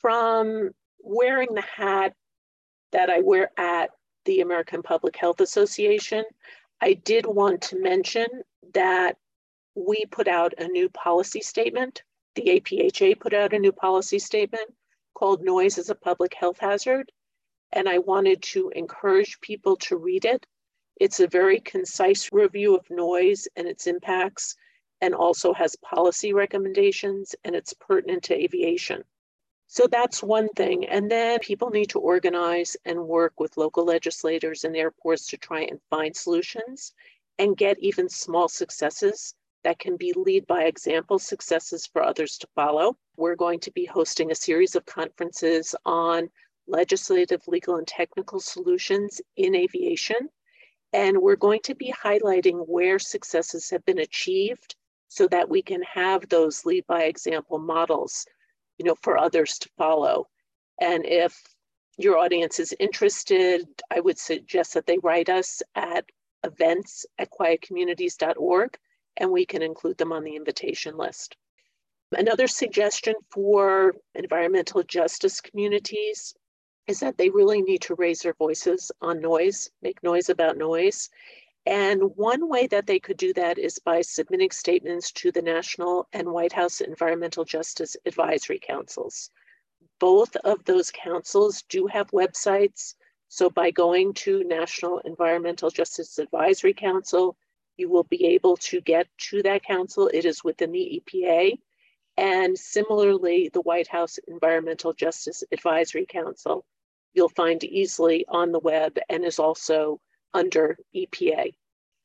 From 0.00 0.71
wearing 1.02 1.52
the 1.54 1.61
hat 1.76 2.14
that 2.92 3.11
I 3.11 3.21
wear 3.21 3.50
at 3.59 3.90
the 4.25 4.40
American 4.40 4.83
Public 4.83 5.16
Health 5.16 5.40
Association, 5.40 6.25
I 6.81 6.95
did 6.95 7.26
want 7.26 7.62
to 7.62 7.81
mention 7.81 8.26
that 8.73 9.16
we 9.75 10.04
put 10.11 10.28
out 10.28 10.54
a 10.59 10.69
new 10.69 10.88
policy 10.88 11.40
statement. 11.40 12.02
The 12.35 12.61
APHA 12.61 13.21
put 13.21 13.35
out 13.35 13.52
a 13.52 13.59
new 13.59 13.73
policy 13.73 14.19
statement 14.19 14.73
called 15.14 15.43
Noise 15.43 15.78
is 15.78 15.90
a 15.90 15.95
Public 15.95 16.35
Health 16.35 16.59
Hazard. 16.59 17.11
And 17.73 17.88
I 17.88 17.99
wanted 17.99 18.43
to 18.43 18.71
encourage 18.71 19.40
people 19.40 19.76
to 19.76 19.97
read 19.97 20.25
it. 20.25 20.47
It's 21.00 21.21
a 21.21 21.26
very 21.26 21.61
concise 21.61 22.33
review 22.33 22.76
of 22.76 22.88
noise 22.88 23.49
and 23.57 23.66
its 23.66 23.87
impacts, 23.88 24.54
and 25.00 25.12
also 25.14 25.52
has 25.52 25.75
policy 25.76 26.33
recommendations, 26.33 27.35
and 27.45 27.57
it's 27.57 27.75
pertinent 27.75 28.23
to 28.25 28.35
aviation. 28.35 29.02
So 29.66 29.87
that's 29.90 30.23
one 30.23 30.49
thing. 30.50 30.87
And 30.87 31.11
then 31.11 31.38
people 31.40 31.71
need 31.71 31.90
to 31.90 31.99
organize 31.99 32.76
and 32.85 33.09
work 33.09 33.40
with 33.40 33.56
local 33.56 33.85
legislators 33.85 34.64
and 34.64 34.76
airports 34.76 35.26
to 35.28 35.37
try 35.37 35.62
and 35.62 35.80
find 35.90 36.14
solutions 36.14 36.92
and 37.38 37.56
get 37.56 37.78
even 37.80 38.09
small 38.09 38.49
successes 38.49 39.35
that 39.64 39.78
can 39.78 39.97
be 39.97 40.12
lead 40.14 40.47
by 40.47 40.64
example 40.64 41.18
successes 41.18 41.87
for 41.87 42.02
others 42.02 42.38
to 42.38 42.47
follow. 42.54 42.97
We're 43.16 43.35
going 43.35 43.61
to 43.61 43.73
be 43.73 43.87
hosting 43.87 44.30
a 44.30 44.35
series 44.35 44.76
of 44.76 44.87
conferences 44.87 45.75
on 45.85 46.30
legislative, 46.66 47.42
legal, 47.49 47.76
and 47.76 47.87
technical 47.87 48.40
solutions 48.40 49.21
in 49.37 49.54
aviation. 49.54 50.28
And 50.92 51.18
we're 51.18 51.37
going 51.37 51.61
to 51.64 51.75
be 51.75 51.92
highlighting 51.92 52.68
where 52.68 52.99
successes 52.99 53.71
have 53.71 53.85
been 53.85 53.99
achieved 53.99 54.76
so 55.09 55.26
that 55.28 55.49
we 55.49 55.62
can 55.62 55.83
have 55.83 56.28
those 56.28 56.64
lead 56.64 56.87
by 56.87 57.04
example 57.04 57.59
models, 57.59 58.26
you 58.78 58.85
know, 58.85 58.97
for 59.02 59.19
others 59.19 59.59
to 59.59 59.69
follow. 59.76 60.28
And 60.81 61.07
if 61.07 61.40
your 61.97 62.19
audience 62.19 62.59
is 62.59 62.75
interested, 62.81 63.66
I 63.90 64.00
would 64.00 64.19
suggest 64.19 64.75
that 64.75 64.87
they 64.87 64.99
write 64.99 65.28
us 65.28 65.62
at 65.75 66.04
events 66.45 67.07
at 67.19 67.31
quietcommunities.org 67.31 68.76
and 69.16 69.31
we 69.31 69.47
can 69.47 69.62
include 69.62 69.97
them 69.99 70.12
on 70.12 70.25
the 70.25 70.37
invitation 70.37 70.97
list. 70.97 71.37
Another 72.12 72.47
suggestion 72.47 73.14
for 73.31 73.95
environmental 74.14 74.83
justice 74.83 75.40
communities 75.40 76.35
is 76.87 77.00
that 77.00 77.16
they 77.16 77.31
really 77.31 77.62
need 77.62 77.81
to 77.83 77.95
raise 77.95 78.21
their 78.21 78.35
voices 78.35 78.93
on 79.00 79.21
noise, 79.21 79.71
make 79.83 80.02
noise 80.02 80.28
about 80.28 80.59
noise. 80.59 81.09
And 81.66 82.14
one 82.16 82.49
way 82.49 82.66
that 82.66 82.87
they 82.87 83.00
could 83.00 83.16
do 83.16 83.33
that 83.35 83.59
is 83.59 83.78
by 83.78 84.02
submitting 84.02 84.50
statements 84.50 85.11
to 85.12 85.33
the 85.33 85.40
National 85.40 86.06
and 86.12 86.30
White 86.30 86.52
House 86.52 86.83
Environmental 86.83 87.44
Justice 87.44 87.97
Advisory 88.04 88.59
Councils. 88.59 89.30
Both 89.99 90.37
of 90.37 90.62
those 90.64 90.90
councils 90.90 91.62
do 91.62 91.87
have 91.87 92.11
websites. 92.11 92.94
So 93.28 93.49
by 93.49 93.71
going 93.71 94.12
to 94.14 94.44
National 94.44 94.99
Environmental 95.00 95.71
Justice 95.71 96.18
Advisory 96.18 96.75
Council, 96.75 97.37
you 97.78 97.88
will 97.88 98.04
be 98.04 98.26
able 98.26 98.56
to 98.59 98.83
get 98.83 99.09
to 99.30 99.42
that 99.42 99.64
council. 99.64 100.11
It 100.12 100.26
is 100.26 100.44
within 100.44 100.71
the 100.71 101.02
EPA. 101.02 101.59
And 102.16 102.59
similarly, 102.59 103.49
the 103.52 103.62
White 103.62 103.88
House 103.88 104.18
Environmental 104.28 104.92
Justice 104.92 105.42
Advisory 105.50 106.06
Council, 106.06 106.66
you'll 107.14 107.30
find 107.30 107.64
easily 107.64 108.26
on 108.28 108.52
the 108.52 108.61
web 108.61 108.99
and 109.09 109.25
is 109.25 109.38
also 109.38 110.00
under 110.35 110.76
EPA. 110.95 111.55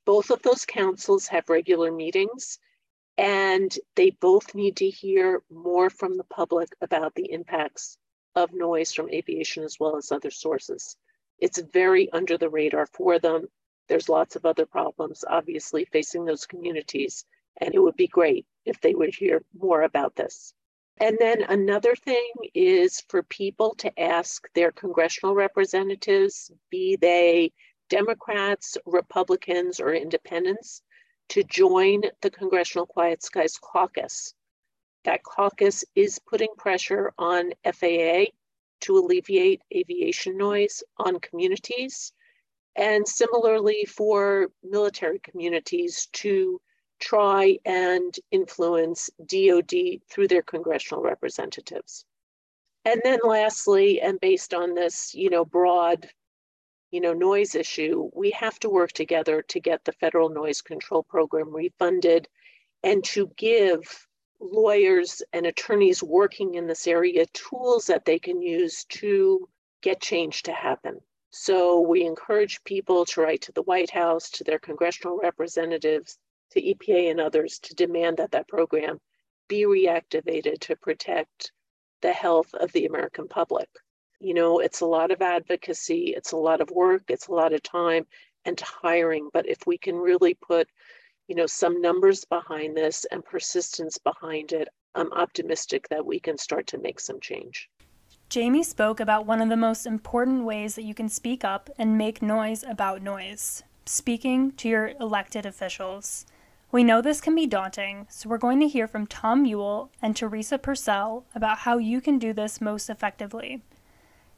Both 0.05 0.29
of 0.29 0.41
those 0.41 0.65
councils 0.65 1.27
have 1.27 1.49
regular 1.49 1.91
meetings, 1.91 2.59
and 3.17 3.75
they 3.95 4.11
both 4.11 4.55
need 4.55 4.77
to 4.77 4.89
hear 4.89 5.43
more 5.51 5.89
from 5.89 6.15
the 6.15 6.23
public 6.23 6.69
about 6.79 7.15
the 7.15 7.31
impacts 7.31 7.97
of 8.35 8.53
noise 8.53 8.93
from 8.93 9.09
aviation 9.09 9.63
as 9.63 9.77
well 9.79 9.97
as 9.97 10.11
other 10.11 10.31
sources. 10.31 10.95
It's 11.39 11.59
very 11.59 12.11
under 12.11 12.37
the 12.37 12.49
radar 12.49 12.85
for 12.85 13.19
them. 13.19 13.47
There's 13.87 14.07
lots 14.07 14.35
of 14.35 14.45
other 14.45 14.65
problems, 14.65 15.25
obviously, 15.27 15.85
facing 15.85 16.25
those 16.25 16.45
communities. 16.45 17.25
And 17.59 17.75
it 17.75 17.79
would 17.79 17.97
be 17.97 18.07
great 18.07 18.45
if 18.65 18.79
they 18.79 18.93
would 18.93 19.13
hear 19.13 19.43
more 19.57 19.81
about 19.81 20.15
this. 20.15 20.53
And 21.01 21.17
then 21.19 21.43
another 21.43 21.95
thing 21.95 22.31
is 22.53 23.01
for 23.07 23.23
people 23.23 23.73
to 23.75 23.99
ask 23.99 24.47
their 24.53 24.71
congressional 24.71 25.33
representatives, 25.33 26.51
be 26.69 26.97
they 26.97 27.53
Democrats, 27.89 28.77
Republicans, 28.85 29.79
or 29.79 29.93
independents, 29.93 30.81
to 31.29 31.43
join 31.43 32.01
the 32.21 32.29
Congressional 32.29 32.85
Quiet 32.85 33.23
Skies 33.23 33.57
Caucus. 33.57 34.33
That 35.05 35.23
caucus 35.23 35.85
is 35.95 36.19
putting 36.19 36.49
pressure 36.57 37.13
on 37.17 37.51
FAA 37.63 38.25
to 38.81 38.97
alleviate 38.97 39.61
aviation 39.75 40.37
noise 40.37 40.83
on 40.97 41.19
communities 41.19 42.13
and 42.75 43.07
similarly 43.07 43.85
for 43.85 44.47
military 44.63 45.19
communities 45.19 46.07
to 46.13 46.61
try 46.99 47.57
and 47.65 48.13
influence 48.31 49.09
DoD 49.25 50.01
through 50.09 50.27
their 50.27 50.41
congressional 50.41 51.03
representatives. 51.03 52.05
And 52.85 53.01
then 53.03 53.19
lastly, 53.23 54.01
and 54.01 54.19
based 54.19 54.53
on 54.53 54.73
this, 54.73 55.13
you 55.13 55.29
know, 55.29 55.45
broad, 55.45 56.09
you 56.91 57.01
know, 57.01 57.13
noise 57.13 57.55
issue, 57.55 58.09
we 58.13 58.31
have 58.31 58.59
to 58.59 58.69
work 58.69 58.91
together 58.91 59.41
to 59.43 59.59
get 59.59 59.85
the 59.85 59.91
federal 59.91 60.29
noise 60.29 60.61
control 60.61 61.03
program 61.03 61.53
refunded 61.53 62.27
and 62.83 63.03
to 63.03 63.31
give 63.37 64.07
lawyers 64.39 65.21
and 65.33 65.45
attorneys 65.45 66.01
working 66.01 66.55
in 66.55 66.65
this 66.65 66.87
area 66.87 67.25
tools 67.33 67.85
that 67.87 68.05
they 68.05 68.17
can 68.17 68.41
use 68.41 68.85
to 68.85 69.47
get 69.81 70.01
change 70.01 70.43
to 70.43 70.53
happen. 70.53 70.99
So 71.31 71.81
we 71.81 72.05
encourage 72.05 72.63
people 72.63 73.05
to 73.05 73.21
write 73.21 73.41
to 73.43 73.51
the 73.51 73.61
White 73.63 73.91
House, 73.91 74.31
to 74.31 74.43
their 74.43 74.59
congressional 74.59 75.19
representatives, 75.21 76.17
to 76.51 76.61
EPA 76.61 77.11
and 77.11 77.19
others 77.19 77.59
to 77.59 77.75
demand 77.75 78.17
that 78.17 78.31
that 78.31 78.47
program 78.47 78.99
be 79.47 79.65
reactivated 79.65 80.59
to 80.61 80.75
protect 80.75 81.51
the 82.01 82.13
health 82.13 82.53
of 82.55 82.71
the 82.71 82.85
American 82.85 83.27
public. 83.27 83.69
You 84.19 84.33
know, 84.33 84.59
it's 84.59 84.81
a 84.81 84.85
lot 84.85 85.11
of 85.11 85.21
advocacy, 85.21 86.13
it's 86.15 86.31
a 86.31 86.37
lot 86.37 86.61
of 86.61 86.69
work, 86.71 87.03
it's 87.07 87.27
a 87.27 87.31
lot 87.31 87.53
of 87.53 87.63
time 87.63 88.05
and 88.45 88.59
hiring. 88.59 89.29
But 89.33 89.47
if 89.47 89.65
we 89.65 89.77
can 89.77 89.95
really 89.95 90.33
put, 90.33 90.67
you 91.27 91.35
know, 91.35 91.45
some 91.45 91.81
numbers 91.81 92.25
behind 92.25 92.75
this 92.75 93.05
and 93.11 93.23
persistence 93.23 93.97
behind 93.97 94.51
it, 94.51 94.67
I'm 94.95 95.11
optimistic 95.13 95.87
that 95.89 96.05
we 96.05 96.19
can 96.19 96.37
start 96.37 96.67
to 96.67 96.77
make 96.77 96.99
some 96.99 97.19
change. 97.19 97.69
Jamie 98.29 98.63
spoke 98.63 98.99
about 98.99 99.25
one 99.25 99.41
of 99.41 99.49
the 99.49 99.57
most 99.57 99.85
important 99.85 100.43
ways 100.43 100.75
that 100.75 100.83
you 100.83 100.93
can 100.93 101.09
speak 101.09 101.43
up 101.43 101.69
and 101.77 101.97
make 101.97 102.21
noise 102.21 102.63
about 102.63 103.01
noise 103.01 103.63
speaking 103.89 104.51
to 104.51 104.69
your 104.69 104.91
elected 104.99 105.45
officials. 105.45 106.25
We 106.71 106.83
know 106.83 107.01
this 107.01 107.21
can 107.21 107.33
be 107.33 107.47
daunting, 107.47 108.05
so 108.09 108.29
we're 108.29 108.37
going 108.37 108.59
to 108.59 108.67
hear 108.67 108.87
from 108.87 109.07
Tom 109.07 109.45
Ewell 109.45 109.89
and 109.99 110.15
Teresa 110.15 110.59
Purcell 110.59 111.25
about 111.33 111.59
how 111.59 111.79
you 111.79 111.99
can 111.99 112.19
do 112.19 112.31
this 112.31 112.61
most 112.61 112.89
effectively. 112.89 113.63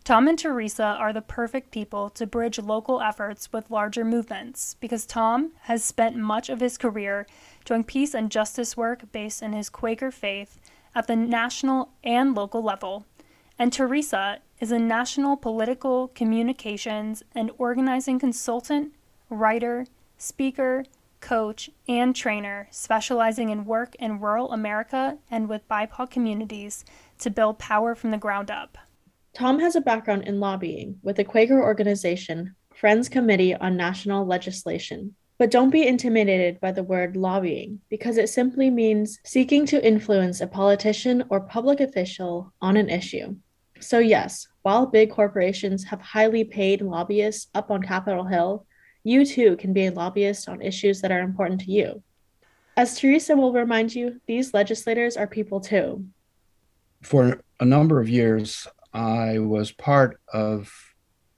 Tom 0.04 0.28
and 0.28 0.38
Teresa 0.38 0.84
are 0.84 1.14
the 1.14 1.22
perfect 1.22 1.72
people 1.72 2.10
to 2.10 2.26
bridge 2.26 2.58
local 2.58 3.02
efforts 3.02 3.54
with 3.54 3.70
larger 3.70 4.04
movements 4.04 4.76
because 4.80 5.06
Tom 5.06 5.52
has 5.62 5.84
spent 5.84 6.16
much 6.16 6.50
of 6.50 6.60
his 6.60 6.78
career 6.78 7.28
doing 7.66 7.84
peace 7.84 8.16
and 8.16 8.32
justice 8.32 8.76
work 8.76 9.12
based 9.12 9.44
in 9.44 9.54
his 9.54 9.70
Quaker 9.70 10.10
faith 10.10 10.60
at 10.96 11.06
the 11.06 11.16
national 11.16 11.92
and 12.04 12.34
local 12.36 12.64
level 12.64 13.06
and 13.62 13.72
Teresa 13.72 14.40
is 14.60 14.72
a 14.72 14.80
national 14.80 15.38
political 15.38 16.08
communications 16.16 17.22
and 17.36 17.52
organizing 17.60 18.18
consultant, 18.18 18.92
writer, 19.30 19.86
speaker, 20.18 20.84
coach, 21.20 21.70
and 21.88 22.16
trainer 22.16 22.68
specializing 22.72 23.52
in 23.52 23.66
work 23.66 23.94
in 24.00 24.20
rural 24.20 24.52
America 24.52 25.20
and 25.30 25.48
with 25.48 25.68
BIPOC 25.68 26.10
communities 26.10 26.84
to 27.20 27.30
build 27.30 27.60
power 27.60 27.94
from 27.94 28.10
the 28.10 28.18
ground 28.18 28.50
up. 28.50 28.80
Tom 29.34 29.60
has 29.60 29.76
a 29.76 29.82
background 29.82 30.28
in 30.28 30.40
lobbying 30.40 31.00
with 31.04 31.16
the 31.16 31.24
Quaker 31.24 31.62
organization 31.62 32.56
Friends 32.76 33.08
Committee 33.08 33.56
on 33.56 33.78
National 33.78 34.26
Legislation. 34.26 35.16
But 35.38 35.52
don't 35.52 35.70
be 35.70 35.88
intimidated 35.88 36.60
by 36.60 36.72
the 36.72 36.84
word 36.84 37.16
lobbying 37.16 37.80
because 37.90 38.18
it 38.18 38.30
simply 38.30 38.70
means 38.70 39.20
seeking 39.24 39.66
to 39.68 39.86
influence 39.86 40.42
a 40.42 40.48
politician 40.48 41.24
or 41.30 41.40
public 41.40 41.80
official 41.80 42.54
on 42.62 42.78
an 42.78 42.90
issue. 42.90 43.36
So, 43.80 43.98
yes, 44.00 44.48
while 44.62 44.86
big 44.86 45.10
corporations 45.10 45.86
have 45.86 46.02
highly 46.02 46.44
paid 46.44 46.82
lobbyists 46.82 47.50
up 47.56 47.72
on 47.72 47.82
Capitol 47.82 48.26
Hill, 48.26 48.66
you 49.04 49.26
too 49.26 49.56
can 49.56 49.74
be 49.74 49.88
a 49.88 49.92
lobbyist 49.92 50.48
on 50.48 50.62
issues 50.62 51.02
that 51.02 51.12
are 51.12 51.22
important 51.22 51.62
to 51.62 51.72
you. 51.72 52.04
As 52.78 53.00
Teresa 53.00 53.36
will 53.36 53.54
remind 53.54 53.96
you, 53.96 54.22
these 54.28 54.54
legislators 54.54 55.18
are 55.18 55.28
people 55.28 55.60
too. 55.60 56.06
For 57.02 57.42
a 57.60 57.66
number 57.66 58.00
of 58.00 58.10
years, 58.10 58.68
I 58.94 59.40
was 59.40 59.72
part 59.72 60.20
of, 60.34 60.72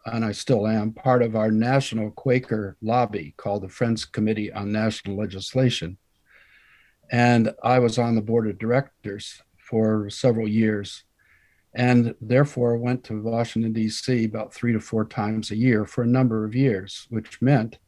and 0.05 0.25
I 0.25 0.31
still 0.31 0.67
am, 0.67 0.91
part 0.91 1.21
of 1.21 1.35
our 1.35 1.51
national 1.51 2.11
Quaker 2.11 2.77
lobby 2.81 3.33
called 3.37 3.63
the 3.63 3.69
Friends 3.69 4.05
Committee 4.05 4.51
on 4.51 4.71
National 4.71 5.17
Legislation. 5.17 5.97
And 7.11 7.53
I 7.63 7.79
was 7.79 7.97
on 7.97 8.15
the 8.15 8.21
board 8.21 8.47
of 8.47 8.57
directors 8.57 9.41
for 9.57 10.09
several 10.09 10.47
years 10.47 11.03
and 11.75 12.13
therefore 12.21 12.77
went 12.77 13.03
to 13.03 13.21
Washington, 13.21 13.73
D.C. 13.73 14.25
about 14.25 14.53
three 14.53 14.73
to 14.73 14.79
four 14.79 15.05
times 15.05 15.51
a 15.51 15.55
year 15.55 15.85
for 15.85 16.03
a 16.03 16.07
number 16.07 16.45
of 16.45 16.55
years, 16.55 17.07
which 17.09 17.41
meant 17.41 17.79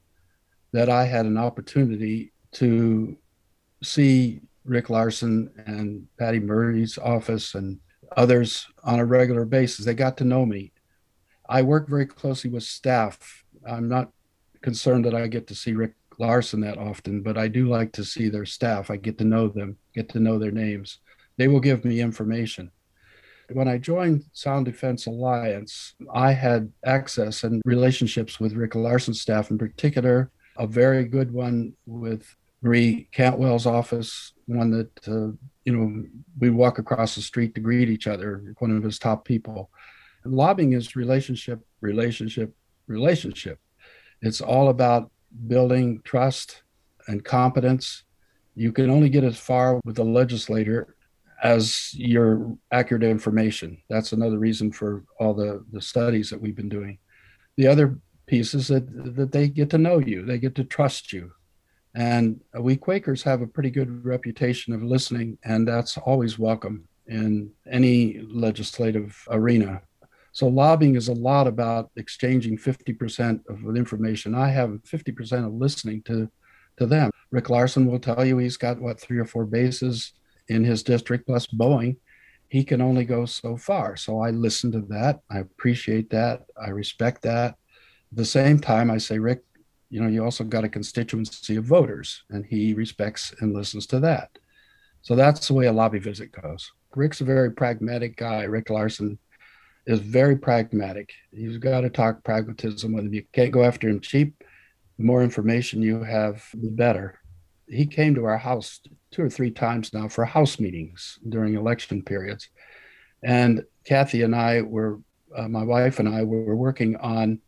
that 0.74 0.90
I 0.90 1.06
had 1.06 1.26
an 1.26 1.38
opportunity 1.38 2.34
to 2.54 3.18
see 3.84 4.42
Rick 4.64 4.90
Larsen 4.90 5.52
and 5.68 6.08
Patty 6.18 6.40
Murray's 6.40 6.98
office 6.98 7.54
and 7.54 7.80
others 8.16 8.68
on 8.84 9.00
a 9.00 9.06
regular 9.06 9.46
basis. 9.46 9.86
They 9.86 9.94
got 9.94 10.18
to 10.18 10.24
know 10.24 10.46
me. 10.46 10.72
I 11.48 11.62
work 11.62 11.88
very 11.88 12.06
closely 12.06 12.50
with 12.50 12.64
staff. 12.64 13.44
I'm 13.68 13.88
not 13.88 14.12
concerned 14.62 15.06
that 15.06 15.14
I 15.14 15.28
get 15.28 15.48
to 15.48 15.56
see 15.56 15.74
Rick 15.74 15.94
Larsen 16.18 16.62
that 16.62 16.78
often, 16.78 17.22
but 17.22 17.38
I 17.38 17.48
do 17.48 17.68
like 17.68 17.92
to 17.94 18.04
see 18.04 18.30
their 18.30 18.46
staff. 18.46 18.90
I 18.90 18.98
get 18.98 19.18
to 19.20 19.24
know 19.24 19.48
them, 19.48 19.78
get 19.94 20.10
to 20.10 20.20
know 20.20 20.40
their 20.40 20.52
names. 20.52 21.00
They 21.38 21.48
will 21.48 21.60
give 21.60 21.86
me 21.86 22.00
information. 22.00 22.72
When 23.52 23.68
I 23.68 23.78
joined 23.78 24.26
Sound 24.34 24.66
Defense 24.66 25.06
Alliance, 25.06 25.94
I 26.12 26.32
had 26.32 26.72
access 26.84 27.44
and 27.44 27.62
relationships 27.66 28.40
with 28.40 28.54
Rick 28.54 28.74
Larsen's 28.74 29.22
staff 29.22 29.52
in 29.52 29.58
particular, 29.58 30.32
a 30.58 30.66
very 30.66 31.06
good 31.06 31.32
one 31.32 31.74
with 31.86 32.36
Maria 32.62 33.04
Cantwell's 33.12 33.66
office, 33.66 34.34
one 34.48 34.72
that, 34.72 35.08
uh, 35.08 35.36
you 35.66 35.76
know, 35.76 36.04
we 36.40 36.50
walk 36.50 36.80
across 36.80 37.16
the 37.16 37.22
street 37.22 37.56
to 37.56 37.62
greet 37.62 37.90
each 37.90 38.08
other, 38.08 38.56
one 38.60 38.76
of 38.76 38.84
his 38.84 39.00
top 39.00 39.26
people. 39.26 39.70
Lobbying 40.24 40.74
is 40.74 40.96
relationship, 40.96 41.60
relationship, 41.82 42.54
relationship. 42.88 43.60
It's 44.22 44.42
all 44.42 44.70
about 44.70 45.12
building 45.48 46.02
trust 46.04 46.64
and 47.08 47.24
competence. 47.24 48.04
You 48.56 48.72
can 48.72 48.90
only 48.90 49.10
get 49.10 49.24
as 49.24 49.38
far 49.38 49.80
with 49.86 50.00
a 50.00 50.04
legislator 50.04 50.96
as 51.44 51.94
your 51.94 52.58
accurate 52.72 53.04
information. 53.04 53.78
That's 53.90 54.14
another 54.14 54.40
reason 54.40 54.72
for 54.72 55.04
all 55.20 55.34
the, 55.34 55.64
the 55.72 55.82
studies 55.82 56.30
that 56.30 56.42
we've 56.42 56.56
been 56.56 56.70
doing. 56.70 56.98
The 57.58 57.68
other 57.68 58.00
piece 58.26 58.56
is 58.56 58.68
that, 58.70 59.16
that 59.16 59.32
they 59.32 59.50
get 59.50 59.70
to 59.72 59.78
know 59.78 60.00
you, 60.00 60.26
they 60.26 60.40
get 60.40 60.56
to 60.56 60.64
trust 60.64 61.14
you. 61.14 61.32
And 61.96 62.42
we 62.60 62.76
Quakers 62.76 63.24
have 63.24 63.42
a 63.42 63.48
pretty 63.48 63.70
good 63.70 64.04
reputation 64.04 64.74
of 64.74 64.84
listening, 64.84 65.38
and 65.46 65.66
that's 65.66 65.98
always 65.98 66.38
welcome 66.38 66.88
in 67.08 67.52
any 67.72 68.20
legislative 68.20 69.18
arena. 69.30 69.82
So 70.34 70.48
lobbying 70.48 70.96
is 70.96 71.08
a 71.08 71.14
lot 71.14 71.48
about 71.48 71.92
exchanging 71.96 72.58
50% 72.58 73.48
of 73.48 73.62
the 73.62 73.76
information 73.76 74.36
I 74.36 74.50
have, 74.50 74.72
50% 74.72 75.48
of 75.48 75.54
listening 75.54 76.02
to, 76.04 76.30
to 76.78 76.86
them. 76.86 77.12
Rick 77.32 77.50
Larsen 77.50 77.86
will 77.86 78.00
tell 78.00 78.26
you 78.26 78.40
he's 78.40 78.58
got 78.58 78.82
what 78.82 79.00
three 79.00 79.18
or 79.18 79.26
four 79.26 79.46
bases 79.46 80.12
in 80.50 80.66
his 80.66 80.84
district 80.84 81.26
plus 81.26 81.48
Boeing, 81.48 81.96
he 82.50 82.64
can 82.66 82.82
only 82.82 83.06
go 83.06 83.26
so 83.26 83.56
far. 83.56 83.96
So 83.96 84.20
I 84.20 84.32
listen 84.32 84.72
to 84.74 84.82
that. 84.90 85.22
I 85.30 85.40
appreciate 85.40 86.10
that. 86.10 86.44
I 86.62 86.70
respect 86.70 87.22
that. 87.24 87.52
At 87.52 87.58
the 88.12 88.26
same 88.26 88.60
time, 88.60 88.92
I 88.92 88.98
say, 88.98 89.20
Rick, 89.20 89.44
you 89.96 90.02
know, 90.02 90.10
you 90.10 90.24
also 90.24 90.44
got 90.44 90.66
a 90.66 90.70
constituency 90.70 91.56
of 91.56 91.64
voters, 91.64 92.24
and 92.30 92.46
he 92.46 92.74
respects 92.74 93.34
and 93.40 93.54
listens 93.54 93.88
to 93.88 94.00
that. 94.02 94.30
So 95.02 95.16
that's 95.16 95.48
the 95.48 95.54
way 95.54 95.68
a 95.68 95.72
lobby 95.72 96.00
visit 96.00 96.32
goes. 96.32 96.70
Rick's 96.96 97.22
a 97.22 97.26
very 97.26 97.52
pragmatic 97.52 98.18
guy. 98.18 98.44
Rick 98.44 98.70
Larsen 98.70 99.18
is 99.86 100.00
very 100.00 100.36
pragmatic. 100.36 101.14
You've 101.32 101.62
got 101.62 101.82
to 101.82 101.90
talk 101.90 102.24
pragmatism 102.24 102.92
with 102.92 103.06
him. 103.06 103.14
You 103.14 103.24
can't 103.32 103.52
go 103.52 103.64
after 103.64 103.88
him 103.88 104.02
cheap. 104.02 104.44
The 104.98 105.06
more 105.06 105.24
information 105.24 105.82
you 105.82 106.04
have, 106.04 106.44
the 106.54 106.70
better 106.70 107.20
he 107.68 107.86
came 107.86 108.16
to 108.16 108.26
our 108.26 108.38
house 108.38 108.80
two 109.12 109.24
or 109.24 109.30
three 109.30 109.52
times 109.52 109.94
now 109.94 110.08
for 110.08 110.26
house 110.26 110.60
meetings 110.60 111.20
during 111.28 111.56
election 111.56 112.02
periods. 112.02 112.50
And 113.24 113.64
Kathy 113.86 114.22
and 114.22 114.36
I 114.36 114.62
were, 114.62 115.00
uh, 115.36 115.48
my 115.48 115.64
wife 115.64 116.00
and 116.00 116.08
I 116.08 116.24
were 116.24 116.56
working 116.56 116.96
on 116.98 117.40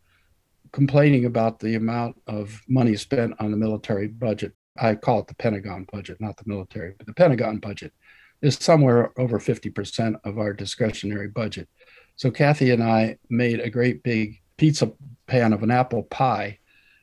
complaining 0.71 1.25
about 1.25 1.59
the 1.59 1.75
amount 1.75 2.21
of 2.27 2.61
money 2.67 2.95
spent 2.95 3.33
on 3.39 3.51
the 3.51 3.57
military 3.57 4.07
budget. 4.07 4.53
I 4.79 4.95
call 4.95 5.19
it 5.19 5.27
the 5.27 5.35
Pentagon 5.35 5.87
budget, 5.91 6.17
not 6.19 6.37
the 6.37 6.43
military, 6.45 6.93
but 6.97 7.07
the 7.07 7.13
Pentagon 7.13 7.57
budget 7.57 7.93
is 8.41 8.55
somewhere 8.55 9.11
over 9.19 9.39
50% 9.39 10.15
of 10.23 10.37
our 10.37 10.53
discretionary 10.53 11.27
budget. 11.27 11.67
So 12.15 12.31
Kathy 12.31 12.71
and 12.71 12.83
I 12.83 13.17
made 13.29 13.59
a 13.59 13.69
great 13.69 14.03
big 14.03 14.41
pizza 14.57 14.91
pan 15.27 15.53
of 15.53 15.63
an 15.63 15.71
apple 15.71 16.03
pie 16.03 16.59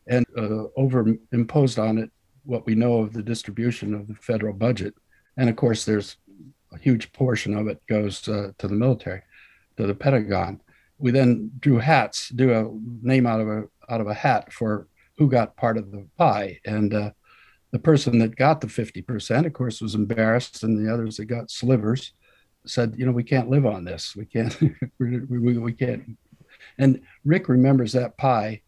and 0.07 0.27
uh, 0.37 0.64
over 0.77 1.07
imposed 1.33 1.79
on 1.79 1.98
it 1.98 2.11
what 2.44 2.66
we 2.66 2.74
know 2.74 2.98
of 2.98 3.12
the 3.12 3.22
distribution 3.22 3.94
of 3.94 4.07
the 4.07 4.14
federal 4.16 4.53
budget. 4.53 4.94
And 5.37 5.48
of 5.48 5.57
course, 5.57 5.85
there's 5.85 6.16
a 6.72 6.79
huge 6.79 7.12
portion 7.12 7.57
of 7.57 7.68
it 7.68 7.81
goes 7.88 8.29
uh, 8.29 8.53
to 8.59 8.68
the 8.68 8.74
military, 8.74 9.22
to 9.77 9.87
the 9.87 9.94
Pentagon. 9.94 10.61
We 10.98 11.11
then 11.11 11.50
drew 11.59 11.78
hats, 11.78 12.28
do 12.28 12.52
a 12.52 12.70
name 13.07 13.26
out 13.26 13.40
of 13.40 13.48
a 13.48 13.64
out 13.88 14.00
of 14.00 14.07
a 14.07 14.14
hat 14.14 14.52
for 14.52 14.88
who 15.18 15.28
got 15.28 15.57
part 15.57 15.76
of 15.76 15.90
the 15.90 16.07
pie, 16.16 16.61
and 16.64 16.92
uh, 16.94 17.11
the 17.70 17.78
person 17.78 18.18
that 18.18 18.37
got 18.37 18.61
the 18.61 18.68
fifty 18.68 19.02
percent, 19.02 19.46
of 19.46 19.52
course, 19.52 19.80
was 19.80 19.94
embarrassed, 19.94 20.62
and 20.62 20.78
the 20.78 20.92
others 20.92 21.16
that 21.16 21.26
got 21.26 21.50
slivers 21.50 22.12
said, 22.66 22.94
you 22.96 23.04
know, 23.04 23.12
we 23.12 23.24
can't 23.24 23.50
live 23.50 23.66
on 23.66 23.85
this. 23.85 24.16
We 24.16 24.24
can't. 24.24 24.59
we, 24.98 25.20
we, 25.20 25.59
we 25.59 25.72
can't. 25.72 26.16
And 26.78 27.02
Rick 27.24 27.48
remembers 27.48 27.92
that 27.92 28.16
pie 28.16 28.62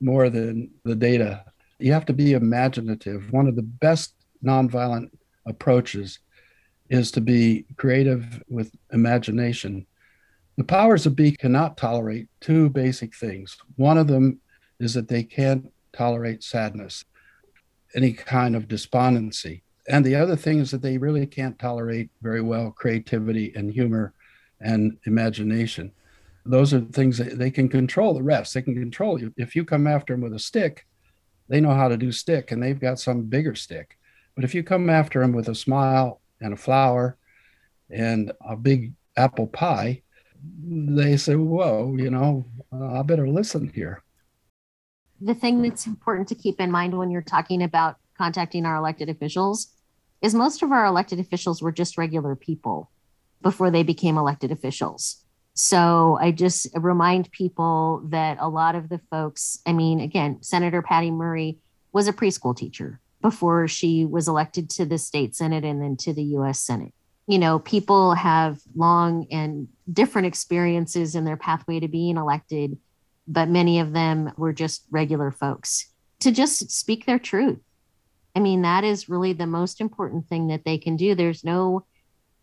more 0.00 0.30
than 0.30 0.70
the 0.84 0.94
data 0.94 1.44
you 1.80 1.92
have 1.92 2.06
to 2.06 2.12
be 2.12 2.32
imaginative. 2.32 3.32
One 3.32 3.48
of 3.48 3.56
the 3.56 3.62
best 3.62 4.14
nonviolent 4.44 5.10
approaches 5.46 6.18
is 6.90 7.10
to 7.12 7.20
be 7.20 7.64
creative 7.76 8.42
with 8.48 8.72
imagination. 8.92 9.86
The 10.56 10.64
powers 10.64 11.06
of 11.06 11.16
be 11.16 11.32
cannot 11.32 11.76
tolerate 11.76 12.28
two 12.40 12.68
basic 12.68 13.14
things. 13.14 13.56
One 13.76 13.98
of 13.98 14.08
them 14.08 14.40
is 14.78 14.94
that 14.94 15.08
they 15.08 15.22
can't 15.22 15.72
tolerate 15.92 16.42
sadness, 16.42 17.04
any 17.94 18.12
kind 18.12 18.56
of 18.56 18.68
despondency. 18.68 19.62
And 19.88 20.04
the 20.04 20.16
other 20.16 20.36
thing 20.36 20.58
is 20.58 20.70
that 20.70 20.82
they 20.82 20.98
really 20.98 21.26
can't 21.26 21.58
tolerate 21.58 22.10
very 22.22 22.42
well 22.42 22.70
creativity 22.70 23.52
and 23.56 23.72
humor 23.72 24.12
and 24.60 24.98
imagination. 25.04 25.92
Those 26.44 26.72
are 26.74 26.80
things 26.80 27.18
that 27.18 27.38
they 27.38 27.50
can 27.50 27.68
control 27.68 28.14
the 28.14 28.22
rest. 28.22 28.54
They 28.54 28.62
can 28.62 28.74
control 28.74 29.20
you. 29.20 29.32
If 29.36 29.56
you 29.56 29.64
come 29.64 29.86
after 29.86 30.14
them 30.14 30.22
with 30.22 30.34
a 30.34 30.38
stick, 30.38 30.86
they 31.48 31.60
know 31.60 31.74
how 31.74 31.88
to 31.88 31.96
do 31.96 32.12
stick 32.12 32.52
and 32.52 32.62
they've 32.62 32.78
got 32.78 32.98
some 32.98 33.22
bigger 33.22 33.54
stick. 33.54 33.98
But 34.34 34.44
if 34.44 34.54
you 34.54 34.62
come 34.62 34.88
after 34.88 35.20
them 35.20 35.32
with 35.32 35.48
a 35.48 35.54
smile 35.54 36.20
and 36.40 36.52
a 36.52 36.56
flower 36.56 37.16
and 37.90 38.32
a 38.46 38.56
big 38.56 38.92
apple 39.16 39.48
pie, 39.48 40.02
they 40.62 41.16
say, 41.16 41.36
Whoa, 41.36 41.96
you 41.96 42.10
know, 42.10 42.46
uh, 42.72 43.00
I 43.00 43.02
better 43.02 43.28
listen 43.28 43.70
here. 43.74 44.02
The 45.20 45.34
thing 45.34 45.62
that's 45.62 45.86
important 45.86 46.28
to 46.28 46.34
keep 46.34 46.60
in 46.60 46.70
mind 46.70 46.96
when 46.96 47.10
you're 47.10 47.22
talking 47.22 47.62
about 47.62 47.96
contacting 48.16 48.64
our 48.64 48.76
elected 48.76 49.08
officials 49.08 49.68
is 50.22 50.34
most 50.34 50.62
of 50.62 50.72
our 50.72 50.86
elected 50.86 51.18
officials 51.18 51.62
were 51.62 51.72
just 51.72 51.98
regular 51.98 52.36
people 52.36 52.90
before 53.42 53.70
they 53.70 53.82
became 53.82 54.18
elected 54.18 54.52
officials. 54.52 55.24
So 55.54 56.18
I 56.20 56.30
just 56.30 56.68
remind 56.74 57.30
people 57.32 58.02
that 58.08 58.38
a 58.40 58.48
lot 58.48 58.74
of 58.74 58.88
the 58.88 59.00
folks, 59.10 59.60
I 59.66 59.72
mean, 59.72 60.00
again, 60.00 60.42
Senator 60.42 60.82
Patty 60.82 61.10
Murray 61.10 61.58
was 61.92 62.08
a 62.08 62.12
preschool 62.12 62.56
teacher 62.56 63.00
before 63.20 63.68
she 63.68 64.04
was 64.04 64.28
elected 64.28 64.70
to 64.70 64.86
the 64.86 64.98
state 64.98 65.34
Senate 65.34 65.64
and 65.64 65.82
then 65.82 65.96
to 65.98 66.12
the 66.12 66.22
US 66.22 66.60
Senate. 66.60 66.94
You 67.26 67.38
know, 67.38 67.58
people 67.58 68.14
have 68.14 68.58
long 68.74 69.26
and 69.30 69.68
different 69.92 70.26
experiences 70.26 71.14
in 71.14 71.24
their 71.24 71.36
pathway 71.36 71.80
to 71.80 71.88
being 71.88 72.16
elected, 72.16 72.78
but 73.28 73.48
many 73.48 73.78
of 73.78 73.92
them 73.92 74.32
were 74.36 74.52
just 74.52 74.84
regular 74.90 75.30
folks 75.30 75.86
to 76.20 76.32
just 76.32 76.70
speak 76.70 77.06
their 77.06 77.18
truth. 77.18 77.60
I 78.34 78.40
mean, 78.40 78.62
that 78.62 78.84
is 78.84 79.08
really 79.08 79.32
the 79.32 79.46
most 79.46 79.80
important 79.80 80.26
thing 80.28 80.48
that 80.48 80.64
they 80.64 80.78
can 80.78 80.96
do. 80.96 81.14
There's 81.14 81.44
no 81.44 81.84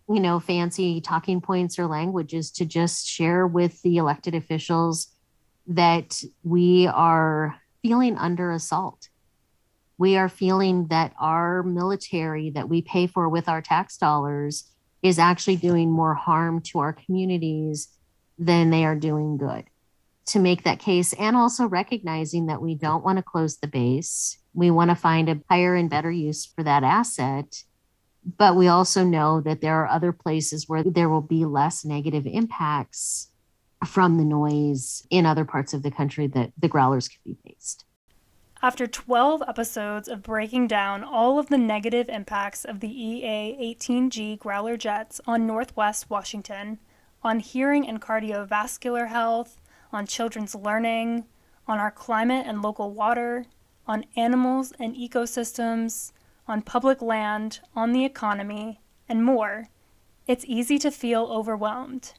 you 0.09 0.19
know, 0.21 0.39
fancy 0.39 1.01
talking 1.01 1.41
points 1.41 1.77
or 1.77 1.85
languages 1.85 2.51
to 2.51 2.65
just 2.65 3.07
share 3.07 3.45
with 3.45 3.81
the 3.81 3.97
elected 3.97 4.35
officials 4.35 5.07
that 5.67 6.23
we 6.43 6.87
are 6.87 7.59
feeling 7.81 8.17
under 8.17 8.51
assault. 8.51 9.09
We 9.97 10.17
are 10.17 10.29
feeling 10.29 10.87
that 10.87 11.13
our 11.19 11.63
military 11.63 12.51
that 12.51 12.69
we 12.69 12.81
pay 12.81 13.07
for 13.07 13.29
with 13.29 13.49
our 13.49 13.61
tax 13.61 13.97
dollars 13.97 14.71
is 15.01 15.19
actually 15.19 15.57
doing 15.57 15.91
more 15.91 16.13
harm 16.13 16.61
to 16.61 16.79
our 16.79 16.93
communities 16.93 17.89
than 18.37 18.69
they 18.69 18.85
are 18.85 18.95
doing 18.95 19.37
good. 19.37 19.65
To 20.27 20.39
make 20.39 20.63
that 20.63 20.79
case, 20.79 21.13
and 21.13 21.35
also 21.35 21.67
recognizing 21.67 22.47
that 22.47 22.61
we 22.61 22.75
don't 22.75 23.03
want 23.03 23.17
to 23.17 23.23
close 23.23 23.57
the 23.57 23.67
base, 23.67 24.37
we 24.53 24.69
want 24.69 24.91
to 24.91 24.95
find 24.95 25.29
a 25.29 25.39
higher 25.49 25.75
and 25.75 25.89
better 25.89 26.11
use 26.11 26.45
for 26.45 26.63
that 26.63 26.83
asset 26.83 27.63
but 28.37 28.55
we 28.57 28.67
also 28.67 29.05
know 29.05 29.39
that 29.41 29.61
there 29.61 29.75
are 29.75 29.87
other 29.87 30.11
places 30.11 30.67
where 30.67 30.83
there 30.83 31.07
will 31.07 31.21
be 31.21 31.45
less 31.45 31.85
negative 31.85 32.25
impacts 32.25 33.31
from 33.85 34.17
the 34.17 34.25
noise 34.25 35.05
in 35.09 35.25
other 35.25 35.45
parts 35.45 35.73
of 35.73 35.83
the 35.83 35.91
country 35.91 36.27
that 36.27 36.51
the 36.57 36.67
growlers 36.67 37.07
could 37.07 37.23
be 37.23 37.37
faced. 37.47 37.85
After 38.59 38.87
12 38.87 39.43
episodes 39.47 40.07
of 40.07 40.23
breaking 40.23 40.65
down 40.65 41.03
all 41.03 41.37
of 41.37 41.47
the 41.47 41.59
negative 41.59 42.09
impacts 42.09 42.65
of 42.65 42.79
the 42.79 42.89
EA 42.89 43.75
18G 43.75 44.39
growler 44.39 44.75
jets 44.75 45.21
on 45.27 45.45
Northwest 45.45 46.09
Washington, 46.09 46.79
on 47.21 47.39
hearing 47.39 47.87
and 47.87 48.01
cardiovascular 48.01 49.09
health, 49.09 49.61
on 49.93 50.07
children's 50.07 50.55
learning, 50.55 51.25
on 51.67 51.77
our 51.77 51.91
climate 51.91 52.47
and 52.47 52.63
local 52.63 52.91
water, 52.91 53.45
on 53.85 54.05
animals 54.15 54.73
and 54.79 54.95
ecosystems, 54.95 56.11
on 56.47 56.63
public 56.63 56.99
land, 56.99 57.59
on 57.75 57.91
the 57.91 58.05
economy, 58.05 58.81
and 59.07 59.23
more, 59.23 59.69
it's 60.25 60.45
easy 60.47 60.79
to 60.79 60.89
feel 60.89 61.25
overwhelmed. 61.25 62.13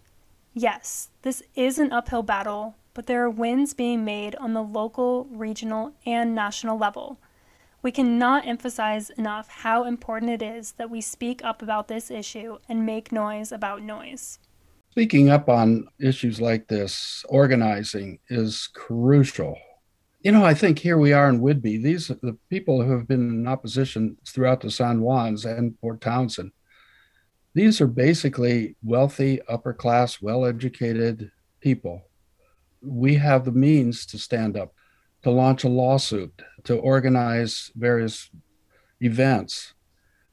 Yes, 0.55 1.11
this 1.23 1.43
is 1.57 1.81
an 1.81 1.93
uphill 1.93 2.23
battle, 2.23 2.77
but 2.99 3.07
there 3.07 3.23
are 3.23 3.31
wins 3.31 3.75
being 3.75 4.05
made 4.05 4.35
on 4.41 4.55
the 4.55 4.61
local, 4.61 5.29
regional, 5.31 5.93
and 6.05 6.35
national 6.35 6.77
level. 6.77 7.21
We 7.81 7.93
cannot 7.93 8.45
emphasize 8.45 9.11
enough 9.11 9.49
how 9.49 9.85
important 9.85 10.33
it 10.33 10.43
is 10.43 10.73
that 10.73 10.91
we 10.91 11.01
speak 11.01 11.45
up 11.45 11.63
about 11.63 11.87
this 11.87 12.11
issue 12.11 12.59
and 12.69 12.85
make 12.85 13.13
noise 13.13 13.53
about 13.53 13.83
noise. 13.83 14.41
Speaking 14.91 15.31
up 15.31 15.49
on 15.49 15.87
issues 16.01 16.41
like 16.41 16.67
this, 16.67 17.25
organizing 17.29 18.19
is 18.31 18.69
crucial 18.75 19.57
you 20.23 20.33
know, 20.33 20.45
I 20.45 20.53
think 20.53 20.81
here 20.81 20.99
we 20.99 21.13
are 21.13 21.29
in 21.29 21.41
Whidbey. 21.41 21.81
These 21.81 22.09
the 22.09 22.37
people 22.51 22.83
who 22.83 22.91
have 22.91 23.07
been 23.07 23.29
in 23.29 23.47
opposition 23.47 24.17
throughout 24.27 24.61
the 24.61 24.71
San 24.73 24.99
Juans 24.99 25.45
and 25.45 25.81
Port 25.81 26.01
Townsend. 26.01 26.51
These 27.55 27.81
are 27.81 27.87
basically 27.87 28.75
wealthy, 28.83 29.41
upper 29.43 29.73
class, 29.73 30.21
well 30.21 30.45
educated 30.45 31.31
people. 31.61 32.03
We 32.81 33.15
have 33.17 33.45
the 33.45 33.53
means 33.53 34.07
to 34.07 34.19
stand 34.19 34.57
up, 34.57 34.75
to 35.23 35.31
launch 35.31 35.65
a 35.65 35.69
lawsuit, 35.69 36.43
to 36.65 36.77
organize 36.77 37.71
various 37.75 38.31
events. 39.01 39.75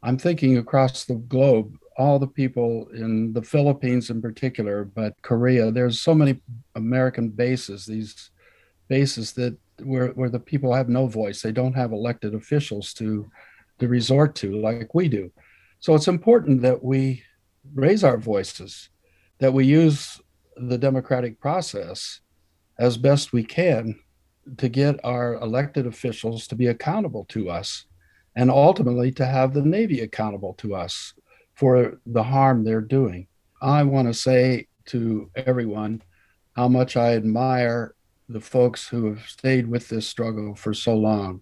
I'm 0.04 0.18
thinking 0.18 0.58
across 0.58 1.06
the 1.06 1.16
globe, 1.16 1.76
all 1.98 2.20
the 2.20 2.28
people 2.28 2.88
in 2.94 3.34
the 3.34 3.42
Philippines 3.42 4.10
in 4.10 4.22
particular, 4.22 4.84
but 4.84 5.14
Korea, 5.22 5.72
there's 5.72 6.02
so 6.02 6.14
many 6.14 6.40
American 6.76 7.30
bases, 7.30 7.86
these 7.86 8.30
bases 8.88 9.34
that 9.34 9.58
where 9.84 10.10
where 10.10 10.30
the 10.30 10.40
people 10.40 10.74
have 10.74 10.90
no 10.90 11.08
voice 11.08 11.42
they 11.42 11.52
don't 11.52 11.74
have 11.74 11.92
elected 11.92 12.34
officials 12.34 12.94
to 12.94 13.30
to 13.80 13.88
resort 13.88 14.36
to 14.36 14.56
like 14.60 14.94
we 14.94 15.10
do 15.10 15.32
so 15.80 15.96
it's 15.96 16.08
important 16.08 16.62
that 16.62 16.82
we 16.84 17.22
raise 17.74 18.04
our 18.04 18.18
voices 18.18 18.90
that 19.40 19.54
we 19.54 19.66
use 19.66 20.22
the 20.56 20.78
democratic 20.78 21.40
process 21.42 22.22
as 22.78 22.98
best 22.98 23.34
we 23.34 23.44
can 23.44 24.00
to 24.58 24.70
get 24.70 25.00
our 25.04 25.36
elected 25.36 25.88
officials 25.88 26.48
to 26.48 26.56
be 26.56 26.68
accountable 26.68 27.26
to 27.26 27.50
us 27.50 27.86
and 28.36 28.52
ultimately 28.52 29.12
to 29.12 29.26
have 29.26 29.54
the 29.54 29.62
navy 29.62 30.02
accountable 30.02 30.54
to 30.54 30.76
us 30.76 31.14
for 31.56 32.00
the 32.06 32.24
harm 32.24 32.64
they're 32.64 32.82
doing 32.82 33.28
i 33.62 33.82
want 33.82 34.08
to 34.08 34.14
say 34.14 34.68
to 34.86 35.30
everyone 35.36 36.02
how 36.56 36.68
much 36.68 36.96
i 36.96 37.14
admire 37.14 37.96
the 38.30 38.42
folks 38.42 38.88
who 38.88 39.06
have 39.06 39.22
stayed 39.28 39.68
with 39.68 39.88
this 39.90 40.08
struggle 40.08 40.56
for 40.56 40.74
so 40.74 40.96
long. 40.96 41.42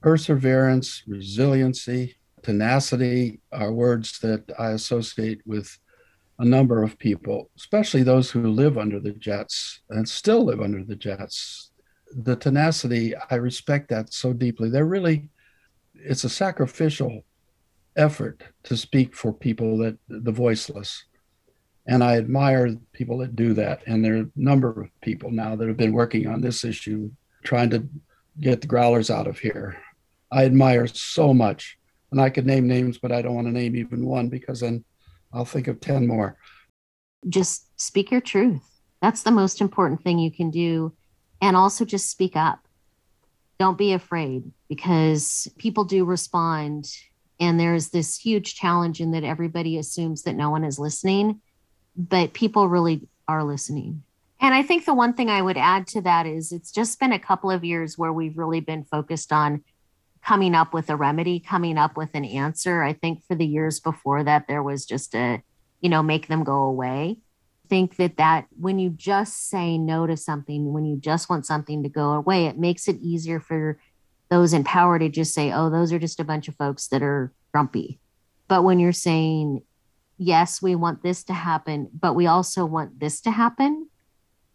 Perseverance, 0.00 1.02
resiliency, 1.06 2.16
tenacity 2.42 3.40
are 3.52 3.72
words 3.72 4.18
that 4.18 4.50
I 4.58 4.70
associate 4.70 5.40
with 5.46 5.78
a 6.42 6.44
number 6.44 6.82
of 6.82 6.98
people, 6.98 7.48
especially 7.56 8.02
those 8.02 8.28
who 8.28 8.50
live 8.50 8.76
under 8.76 8.98
the 8.98 9.12
jets 9.12 9.80
and 9.90 10.08
still 10.08 10.44
live 10.44 10.60
under 10.60 10.82
the 10.82 10.96
jets. 10.96 11.70
The 12.10 12.34
tenacity, 12.34 13.14
I 13.30 13.36
respect 13.36 13.88
that 13.90 14.12
so 14.12 14.32
deeply. 14.32 14.68
They're 14.68 14.84
really, 14.84 15.30
it's 15.94 16.24
a 16.24 16.28
sacrificial 16.28 17.24
effort 17.94 18.42
to 18.64 18.76
speak 18.76 19.14
for 19.14 19.32
people 19.32 19.78
that 19.78 19.96
the 20.08 20.32
voiceless. 20.32 21.04
And 21.86 22.02
I 22.02 22.16
admire 22.16 22.76
people 22.92 23.18
that 23.18 23.36
do 23.36 23.54
that. 23.54 23.82
And 23.86 24.04
there 24.04 24.14
are 24.14 24.22
a 24.22 24.30
number 24.34 24.68
of 24.68 25.00
people 25.00 25.30
now 25.30 25.54
that 25.54 25.68
have 25.68 25.76
been 25.76 25.92
working 25.92 26.26
on 26.26 26.40
this 26.40 26.64
issue, 26.64 27.12
trying 27.44 27.70
to 27.70 27.86
get 28.40 28.62
the 28.62 28.66
growlers 28.66 29.10
out 29.10 29.28
of 29.28 29.38
here. 29.38 29.76
I 30.32 30.44
admire 30.44 30.88
so 30.88 31.32
much. 31.32 31.78
And 32.10 32.20
I 32.20 32.30
could 32.30 32.46
name 32.46 32.66
names, 32.66 32.98
but 32.98 33.12
I 33.12 33.22
don't 33.22 33.36
want 33.36 33.46
to 33.46 33.52
name 33.52 33.76
even 33.76 34.04
one 34.04 34.28
because 34.28 34.58
then 34.60 34.84
I'll 35.32 35.44
think 35.44 35.68
of 35.68 35.80
10 35.80 36.06
more. 36.06 36.36
Just 37.28 37.68
speak 37.80 38.10
your 38.10 38.20
truth. 38.20 38.62
That's 39.00 39.22
the 39.22 39.30
most 39.30 39.60
important 39.60 40.02
thing 40.02 40.18
you 40.18 40.30
can 40.30 40.50
do. 40.50 40.92
And 41.40 41.56
also 41.56 41.84
just 41.84 42.10
speak 42.10 42.36
up. 42.36 42.60
Don't 43.58 43.78
be 43.78 43.92
afraid 43.92 44.50
because 44.68 45.48
people 45.58 45.84
do 45.84 46.04
respond. 46.04 46.90
And 47.40 47.58
there's 47.58 47.90
this 47.90 48.16
huge 48.16 48.54
challenge 48.54 49.00
in 49.00 49.12
that 49.12 49.24
everybody 49.24 49.78
assumes 49.78 50.22
that 50.22 50.36
no 50.36 50.50
one 50.50 50.64
is 50.64 50.78
listening 50.78 51.40
but 51.96 52.32
people 52.32 52.68
really 52.68 53.08
are 53.28 53.44
listening. 53.44 54.02
And 54.40 54.54
I 54.54 54.62
think 54.62 54.84
the 54.84 54.94
one 54.94 55.14
thing 55.14 55.30
I 55.30 55.42
would 55.42 55.56
add 55.56 55.86
to 55.88 56.00
that 56.02 56.26
is 56.26 56.52
it's 56.52 56.72
just 56.72 56.98
been 56.98 57.12
a 57.12 57.18
couple 57.18 57.50
of 57.50 57.64
years 57.64 57.96
where 57.96 58.12
we've 58.12 58.36
really 58.36 58.60
been 58.60 58.84
focused 58.84 59.32
on 59.32 59.62
coming 60.24 60.54
up 60.54 60.72
with 60.72 60.88
a 60.88 60.96
remedy, 60.96 61.40
coming 61.40 61.76
up 61.76 61.96
with 61.96 62.10
an 62.14 62.24
answer. 62.24 62.82
I 62.82 62.92
think 62.92 63.24
for 63.24 63.34
the 63.34 63.46
years 63.46 63.80
before 63.80 64.22
that, 64.24 64.46
there 64.46 64.62
was 64.62 64.86
just 64.86 65.14
a, 65.14 65.42
you 65.80 65.88
know, 65.88 66.02
make 66.02 66.28
them 66.28 66.44
go 66.44 66.60
away. 66.62 67.18
Think 67.68 67.96
that 67.96 68.18
that 68.18 68.46
when 68.58 68.78
you 68.78 68.90
just 68.90 69.48
say 69.48 69.78
no 69.78 70.06
to 70.06 70.16
something, 70.16 70.72
when 70.72 70.84
you 70.84 70.96
just 70.96 71.28
want 71.28 71.46
something 71.46 71.82
to 71.82 71.88
go 71.88 72.12
away, 72.12 72.46
it 72.46 72.58
makes 72.58 72.86
it 72.86 73.00
easier 73.00 73.40
for 73.40 73.78
those 74.28 74.52
in 74.52 74.64
power 74.64 74.98
to 74.98 75.08
just 75.08 75.34
say, 75.34 75.52
oh, 75.52 75.70
those 75.70 75.92
are 75.92 75.98
just 75.98 76.20
a 76.20 76.24
bunch 76.24 76.48
of 76.48 76.56
folks 76.56 76.88
that 76.88 77.02
are 77.02 77.32
grumpy. 77.52 77.98
But 78.48 78.62
when 78.62 78.78
you're 78.78 78.92
saying, 78.92 79.62
yes, 80.18 80.62
we 80.62 80.74
want 80.74 81.02
this 81.02 81.24
to 81.24 81.32
happen, 81.32 81.88
but 81.98 82.14
we 82.14 82.26
also 82.26 82.64
want 82.64 83.00
this 83.00 83.20
to 83.22 83.30
happen. 83.30 83.88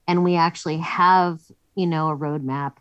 And 0.08 0.24
we 0.24 0.36
actually 0.36 0.78
have, 0.78 1.42
you 1.76 1.88
know, 1.88 2.10
a 2.10 2.18
roadmap. 2.18 2.74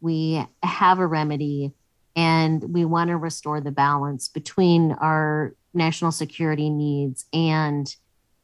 We 0.00 0.44
have 0.62 0.98
a 0.98 1.06
remedy 1.06 1.72
and 2.14 2.62
we 2.74 2.84
want 2.84 3.08
to 3.08 3.16
restore 3.16 3.60
the 3.60 3.70
balance 3.70 4.28
between 4.28 4.92
our 4.92 5.54
national 5.74 6.12
security 6.12 6.68
needs 6.68 7.24
and 7.32 7.94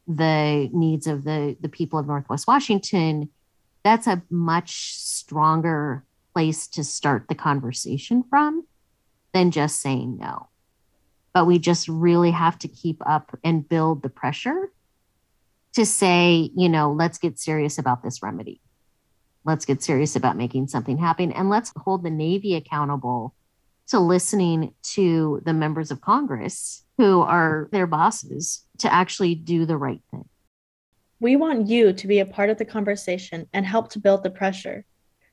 the 0.07 0.71
needs 0.73 1.07
of 1.07 1.25
the, 1.25 1.57
the 1.61 1.69
people 1.69 1.99
of 1.99 2.07
Northwest 2.07 2.47
Washington. 2.47 3.29
That's 3.85 4.07
a 4.07 4.23
much 4.31 4.97
stronger 4.97 6.05
place 6.33 6.67
to 6.69 6.85
start 6.85 7.27
the 7.29 7.35
conversation 7.35 8.25
from 8.31 8.67
than 9.33 9.51
just 9.51 9.81
saying 9.81 10.17
no. 10.19 10.49
But 11.35 11.47
we 11.47 11.59
just 11.59 11.89
really 11.89 12.31
have 12.31 12.59
to 12.61 12.69
keep 12.69 13.03
up 13.07 13.39
and 13.45 13.69
build 13.69 14.03
the 14.03 14.09
pressure 14.09 14.73
to 15.75 15.85
say, 15.85 16.51
you 16.57 16.69
know, 16.69 16.93
let's 16.93 17.19
get 17.19 17.39
serious 17.39 17.79
about 17.79 18.03
this 18.03 18.23
remedy. 18.23 18.61
Let's 19.45 19.65
get 19.65 19.83
serious 19.83 20.17
about 20.17 20.37
making 20.37 20.69
something 20.69 20.99
happen. 20.99 21.31
And 21.33 21.51
let's 21.51 21.73
hold 21.77 22.03
the 22.03 22.11
Navy 22.11 22.55
accountable 22.55 23.35
to 23.89 23.99
listening 23.99 24.75
to 24.83 25.41
the 25.45 25.53
members 25.53 25.91
of 25.91 26.01
Congress 26.01 26.85
who 26.99 27.21
are 27.21 27.69
their 27.73 27.87
bosses 27.87 28.65
to 28.79 28.93
actually 28.93 29.35
do 29.35 29.65
the 29.65 29.77
right 29.77 30.03
thing. 30.11 30.29
We 31.21 31.37
want 31.37 31.69
you 31.69 31.93
to 31.93 32.07
be 32.07 32.21
a 32.21 32.27
part 32.27 32.51
of 32.51 32.59
the 32.59 32.65
conversation 32.65 33.49
and 33.53 33.67
help 33.67 33.91
to 33.91 33.99
build 33.99 34.23
the 34.23 34.31
pressure. 34.31 34.85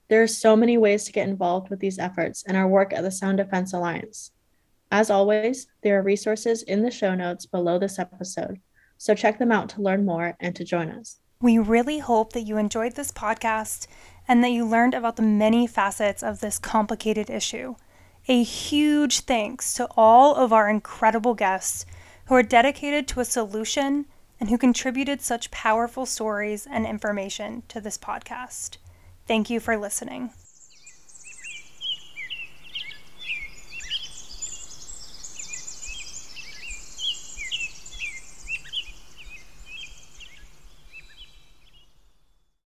There 0.07 0.21
are 0.21 0.27
so 0.27 0.55
many 0.55 0.77
ways 0.77 1.03
to 1.05 1.11
get 1.11 1.27
involved 1.27 1.69
with 1.69 1.79
these 1.79 1.99
efforts 1.99 2.43
and 2.47 2.55
our 2.55 2.67
work 2.67 2.93
at 2.93 3.03
the 3.03 3.11
Sound 3.11 3.37
Defense 3.37 3.73
Alliance. 3.73 4.31
As 4.91 5.09
always, 5.09 5.67
there 5.81 5.99
are 5.99 6.03
resources 6.03 6.63
in 6.63 6.83
the 6.83 6.91
show 6.91 7.15
notes 7.15 7.45
below 7.45 7.79
this 7.79 7.99
episode, 7.99 8.59
so 8.97 9.15
check 9.15 9.39
them 9.39 9.51
out 9.51 9.69
to 9.69 9.81
learn 9.81 10.05
more 10.05 10.37
and 10.39 10.55
to 10.55 10.63
join 10.63 10.89
us. 10.89 11.19
We 11.41 11.57
really 11.57 11.99
hope 11.99 12.33
that 12.33 12.41
you 12.43 12.57
enjoyed 12.57 12.93
this 12.93 13.11
podcast 13.11 13.87
and 14.27 14.43
that 14.43 14.51
you 14.51 14.65
learned 14.65 14.93
about 14.93 15.15
the 15.15 15.23
many 15.23 15.67
facets 15.67 16.23
of 16.23 16.39
this 16.39 16.59
complicated 16.59 17.29
issue. 17.29 17.75
A 18.27 18.41
huge 18.41 19.21
thanks 19.21 19.73
to 19.75 19.87
all 19.95 20.33
of 20.35 20.51
our 20.51 20.67
incredible 20.67 21.35
guests 21.35 21.85
who 22.25 22.33
are 22.33 22.41
dedicated 22.41 23.07
to 23.09 23.19
a 23.19 23.25
solution 23.25 24.05
and 24.39 24.49
who 24.49 24.57
contributed 24.57 25.21
such 25.21 25.51
powerful 25.51 26.07
stories 26.07 26.65
and 26.65 26.87
information 26.87 27.61
to 27.67 27.79
this 27.79 27.99
podcast. 27.99 28.77
Thank 29.27 29.51
you 29.51 29.59
for 29.59 29.77
listening. 29.77 30.31